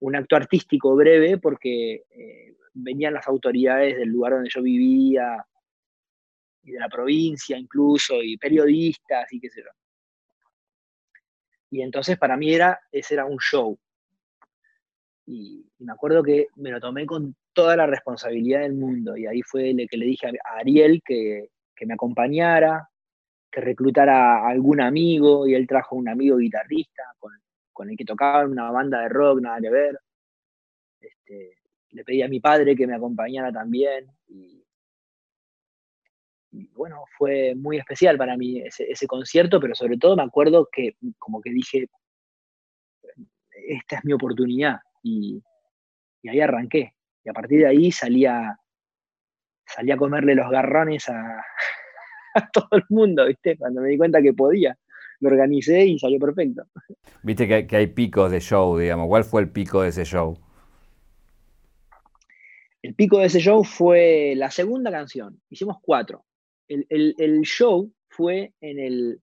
un 0.00 0.16
acto 0.16 0.36
artístico 0.36 0.94
breve, 0.96 1.38
porque 1.38 2.04
eh, 2.10 2.54
venían 2.72 3.14
las 3.14 3.26
autoridades 3.28 3.96
del 3.96 4.08
lugar 4.08 4.32
donde 4.34 4.50
yo 4.52 4.62
vivía, 4.62 5.44
y 6.62 6.72
de 6.72 6.80
la 6.80 6.88
provincia 6.88 7.56
incluso, 7.56 8.22
y 8.22 8.36
periodistas 8.36 9.32
y 9.32 9.40
qué 9.40 9.50
sé 9.50 9.62
yo. 9.62 9.70
Y 11.70 11.82
entonces 11.82 12.18
para 12.18 12.36
mí 12.36 12.52
era, 12.52 12.80
ese 12.90 13.14
era 13.14 13.26
un 13.26 13.38
show. 13.38 13.78
Y, 15.26 15.66
me 15.80 15.92
acuerdo 15.92 16.22
que 16.22 16.48
me 16.56 16.70
lo 16.70 16.80
tomé 16.80 17.06
con 17.06 17.36
toda 17.58 17.74
la 17.74 17.86
responsabilidad 17.88 18.60
del 18.60 18.74
mundo. 18.74 19.16
Y 19.16 19.26
ahí 19.26 19.42
fue 19.42 19.70
el 19.70 19.88
que 19.88 19.96
le 19.96 20.06
dije 20.06 20.28
a 20.28 20.58
Ariel 20.60 21.02
que, 21.04 21.48
que 21.74 21.86
me 21.86 21.94
acompañara, 21.94 22.88
que 23.50 23.60
reclutara 23.60 24.46
a 24.46 24.48
algún 24.48 24.80
amigo, 24.80 25.44
y 25.44 25.54
él 25.54 25.66
trajo 25.66 25.96
un 25.96 26.08
amigo 26.08 26.36
guitarrista 26.36 27.02
con, 27.18 27.90
el 27.90 27.96
que 27.96 28.04
tocaba 28.04 28.42
en 28.42 28.50
una 28.50 28.70
banda 28.70 29.00
de 29.00 29.08
rock, 29.08 29.40
nada 29.40 29.60
que 29.60 29.70
ver. 29.70 29.98
Este, 31.00 31.56
le 31.90 32.04
pedí 32.04 32.22
a 32.22 32.28
mi 32.28 32.38
padre 32.38 32.76
que 32.76 32.86
me 32.86 32.94
acompañara 32.94 33.50
también. 33.50 34.06
Y, 34.28 34.64
bueno, 36.76 37.02
fue 37.16 37.56
muy 37.56 37.76
especial 37.76 38.16
para 38.16 38.36
mí 38.36 38.60
ese, 38.60 39.06
concierto, 39.08 39.58
pero 39.58 39.74
sobre 39.74 39.98
todo 39.98 40.14
me 40.14 40.22
acuerdo 40.22 40.68
que 40.70 40.94
como 41.18 41.40
que 41.40 41.50
dije, 41.50 41.88
esta 43.66 43.96
es 43.96 44.04
mi 44.04 44.12
oportunidad. 44.12 44.76
Y, 45.02 45.42
ahí 46.28 46.40
arranqué. 46.40 46.94
Y 47.28 47.30
a 47.30 47.34
partir 47.34 47.58
de 47.58 47.66
ahí 47.66 47.92
salía, 47.92 48.58
salía 49.66 49.94
a 49.94 49.98
comerle 49.98 50.34
los 50.34 50.50
garrones 50.50 51.10
a, 51.10 51.44
a 52.34 52.50
todo 52.50 52.68
el 52.72 52.84
mundo, 52.88 53.26
¿viste? 53.26 53.58
Cuando 53.58 53.82
me 53.82 53.90
di 53.90 53.98
cuenta 53.98 54.22
que 54.22 54.32
podía 54.32 54.74
lo 55.20 55.28
organicé 55.28 55.84
y 55.84 55.98
salió 55.98 56.18
perfecto. 56.18 56.62
Viste 57.22 57.48
que, 57.48 57.66
que, 57.66 57.76
hay 57.76 57.88
picos 57.88 58.30
de 58.30 58.40
show, 58.40 58.78
digamos. 58.78 59.08
¿Cuál 59.08 59.24
fue 59.24 59.42
el 59.42 59.50
pico 59.50 59.82
de 59.82 59.88
ese 59.88 60.04
show? 60.04 60.38
El 62.82 62.94
pico 62.94 63.18
de 63.18 63.26
ese 63.26 63.40
show 63.40 63.64
fue 63.64 64.34
la 64.36 64.50
segunda 64.50 64.90
canción. 64.90 65.40
Hicimos 65.50 65.76
cuatro. 65.82 66.24
El, 66.68 67.40
show 67.42 67.92
fue 68.08 68.54
en 68.60 68.78
el, 68.78 69.20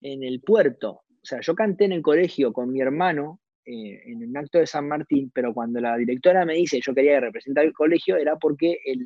en 0.00 0.24
el 0.24 0.40
puerto. 0.40 1.02
O 1.10 1.24
sea, 1.24 1.40
yo 1.40 1.54
canté 1.54 1.84
en 1.84 1.92
el 1.92 2.02
colegio 2.02 2.52
con 2.52 2.72
mi 2.72 2.80
hermano 2.80 3.40
eh, 3.64 4.02
en 4.06 4.28
un 4.28 4.36
acto 4.36 4.58
de 4.58 4.66
San 4.66 4.88
Martín, 4.88 5.30
pero 5.34 5.54
cuando 5.54 5.80
la 5.80 5.96
directora 5.96 6.44
me 6.44 6.54
dice 6.54 6.80
yo 6.84 6.94
quería 6.94 7.20
representar 7.20 7.64
el 7.64 7.72
colegio 7.72 8.16
era 8.16 8.36
porque 8.36 8.72
eh, 8.84 8.96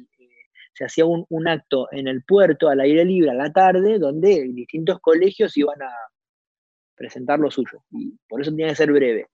se 0.72 0.84
hacía 0.84 1.06
un, 1.06 1.24
un, 1.28 1.48
acto 1.48 1.88
en 1.92 2.08
el 2.08 2.22
puerto 2.24 2.68
al 2.68 2.80
aire 2.80 3.04
libre 3.04 3.30
a 3.30 3.34
la 3.34 3.52
tarde 3.52 3.98
donde 3.98 4.42
distintos 4.52 5.00
colegios 5.00 5.56
iban 5.56 5.80
a 5.82 5.90
presentar 6.94 7.38
lo 7.38 7.50
suyo. 7.50 7.84
Y 7.90 8.18
por 8.28 8.40
eso 8.40 8.50
tenía 8.50 8.68
que 8.68 8.74
ser 8.74 8.92
breve. 8.92 9.28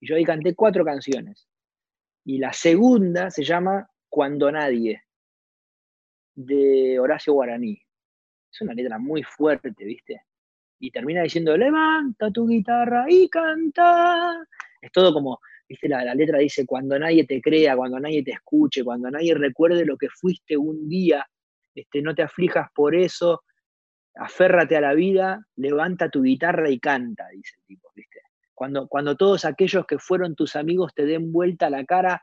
Y 0.00 0.08
yo 0.08 0.16
ahí 0.16 0.24
canté 0.24 0.54
cuatro 0.54 0.84
canciones. 0.84 1.48
Y 2.24 2.38
la 2.38 2.52
segunda 2.52 3.30
se 3.30 3.44
llama 3.44 3.88
Cuando 4.08 4.50
Nadie, 4.50 5.02
de 6.34 6.98
Horacio 6.98 7.32
Guaraní. 7.32 7.80
Es 8.52 8.60
una 8.60 8.74
letra 8.74 8.98
muy 8.98 9.22
fuerte, 9.22 9.84
¿viste? 9.84 10.22
Y 10.78 10.90
termina 10.90 11.22
diciendo, 11.22 11.56
levanta 11.56 12.30
tu 12.30 12.46
guitarra 12.46 13.06
y 13.08 13.28
canta. 13.28 14.46
Es 14.80 14.92
todo 14.92 15.12
como, 15.12 15.40
¿viste? 15.68 15.88
La, 15.88 16.14
letra 16.14 16.38
dice, 16.38 16.66
cuando 16.66 16.98
nadie 16.98 17.24
te 17.26 17.40
crea, 17.40 17.76
cuando 17.76 17.98
nadie 17.98 18.22
te 18.22 18.32
escuche, 18.32 18.84
cuando 18.84 19.10
nadie 19.10 19.34
recuerde 19.34 19.84
lo 19.84 19.96
que 19.96 20.08
fuiste 20.10 20.56
un 20.56 20.88
día, 20.88 21.26
este, 21.74 22.02
no 22.02 22.14
te 22.14 22.22
aflijas 22.22 22.68
por 22.74 22.94
eso, 22.94 23.42
aférrate 24.14 24.76
a 24.76 24.80
la 24.80 24.94
vida, 24.94 25.46
levanta 25.56 26.08
tu 26.08 26.22
guitarra 26.22 26.70
y 26.70 26.78
canta, 26.78 27.28
dice 27.28 27.56
el 27.58 27.66
tipo, 27.66 27.90
¿viste? 27.94 28.20
Cuando, 28.54 28.88
cuando 28.88 29.16
todos 29.16 29.44
aquellos 29.44 29.84
que 29.86 29.98
fueron 29.98 30.34
tus 30.34 30.56
amigos 30.56 30.94
te 30.94 31.04
den 31.04 31.30
vuelta 31.30 31.68
la 31.68 31.84
cara, 31.84 32.22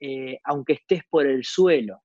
eh, 0.00 0.38
aunque 0.44 0.74
estés 0.74 1.02
por 1.08 1.26
el 1.26 1.44
suelo. 1.44 2.02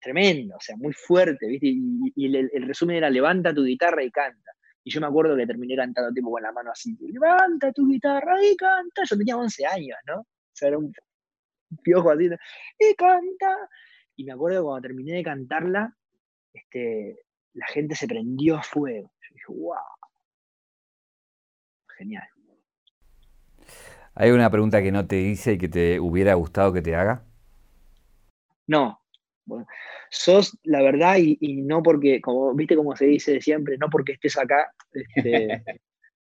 Tremendo, 0.00 0.56
o 0.56 0.60
sea, 0.60 0.76
muy 0.76 0.92
fuerte, 0.92 1.46
¿viste? 1.46 1.66
Y, 1.68 2.36
el, 2.36 2.66
resumen 2.66 2.96
era 2.96 3.10
levanta 3.10 3.54
tu 3.54 3.64
guitarra 3.64 4.02
y 4.02 4.10
canta. 4.10 4.52
Y 4.82 4.90
yo 4.90 5.00
me 5.00 5.06
acuerdo 5.08 5.36
que 5.36 5.46
terminé 5.46 5.76
cantando 5.76 6.12
tipo 6.12 6.30
con 6.30 6.42
la 6.42 6.52
mano 6.52 6.70
así, 6.70 6.96
levanta 7.00 7.70
tu 7.72 7.86
guitarra 7.86 8.42
y 8.42 8.56
canta. 8.56 9.02
Yo 9.08 9.16
tenía 9.18 9.36
11 9.36 9.66
años, 9.66 9.98
¿no? 10.06 10.20
O 10.20 10.26
sea, 10.52 10.68
era 10.68 10.78
un 10.78 10.92
piojo 11.82 12.10
así, 12.10 12.28
y 12.78 12.94
canta. 12.94 13.68
Y 14.16 14.24
me 14.24 14.32
acuerdo 14.32 14.60
que 14.60 14.64
cuando 14.64 14.88
terminé 14.88 15.12
de 15.12 15.22
cantarla, 15.22 15.96
este, 16.52 17.24
la 17.54 17.66
gente 17.66 17.94
se 17.94 18.06
prendió 18.06 18.56
a 18.56 18.62
fuego. 18.62 19.12
Yo 19.20 19.34
dije, 19.34 19.60
wow, 19.60 19.76
genial. 21.98 22.28
¿Hay 24.14 24.30
una 24.30 24.50
pregunta 24.50 24.82
que 24.82 24.92
no 24.92 25.06
te 25.06 25.20
hice 25.20 25.54
y 25.54 25.58
que 25.58 25.68
te 25.68 26.00
hubiera 26.00 26.34
gustado 26.34 26.72
que 26.72 26.82
te 26.82 26.96
haga? 26.96 27.24
No. 28.66 29.00
Sos, 30.10 30.58
la 30.64 30.82
verdad, 30.82 31.16
y, 31.18 31.62
no 31.62 31.82
porque, 31.82 32.20
como 32.20 32.54
viste 32.54 32.76
como 32.76 32.96
se 32.96 33.06
dice 33.06 33.40
siempre, 33.40 33.78
no 33.78 33.88
porque 33.90 34.12
estés 34.12 34.38
acá, 34.38 34.72
este, 34.92 35.62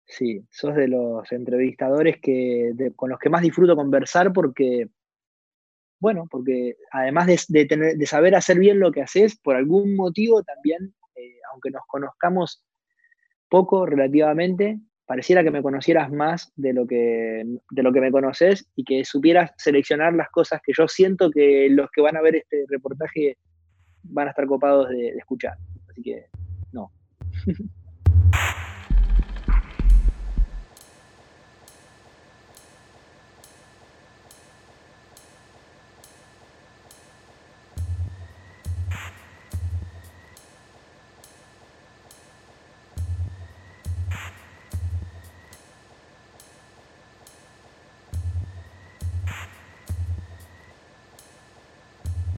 sí, 0.06 0.46
sos 0.50 0.76
de 0.76 0.88
los 0.88 1.32
entrevistadores 1.32 2.18
que, 2.22 2.74
con 2.96 3.10
los 3.10 3.20
que 3.20 3.30
más 3.30 3.42
disfruto 3.42 3.76
conversar 3.76 4.34
porque, 4.34 4.90
bueno, 6.00 6.28
porque 6.30 6.76
además 6.92 7.48
de, 7.48 7.66
tener, 7.66 7.96
de 7.96 8.06
saber 8.06 8.36
hacer 8.36 8.60
bien 8.60 8.80
lo 8.80 8.92
que 8.92 9.02
haces, 9.02 9.38
por 9.38 9.56
algún 9.56 9.96
motivo 9.96 10.44
también, 10.44 10.94
eh, 11.16 11.38
aunque 11.52 11.72
nos 11.72 11.86
conozcamos 11.88 12.64
poco 13.50 13.86
relativamente, 13.86 14.80
pareciera 15.06 15.44
que 15.44 15.52
me 15.52 15.62
conocieras 15.62 16.12
más 16.12 16.52
de 16.56 16.74
lo 16.74 16.88
que, 16.88 17.44
de 17.70 17.84
lo 17.84 17.92
que 17.92 18.02
me 18.02 18.12
conoces 18.12 18.68
y 18.76 18.84
que 18.84 19.04
supieras 19.06 19.52
seleccionar 19.58 20.14
las 20.14 20.30
cosas 20.30 20.62
que 20.64 20.74
yo 20.78 20.88
siento 20.88 21.30
que 21.30 21.68
los 21.70 21.90
que 21.92 22.02
van 22.02 22.18
a 22.18 22.22
ver 22.22 22.38
este 22.38 22.66
reportaje 22.70 23.38
van 24.04 24.28
a 24.28 24.32
estar 24.32 24.46
copados 24.46 24.90
de, 24.90 24.98
de 24.98 25.18
escuchar. 25.18 25.54
Así 25.90 26.02
que, 26.02 26.26
no. 26.72 26.92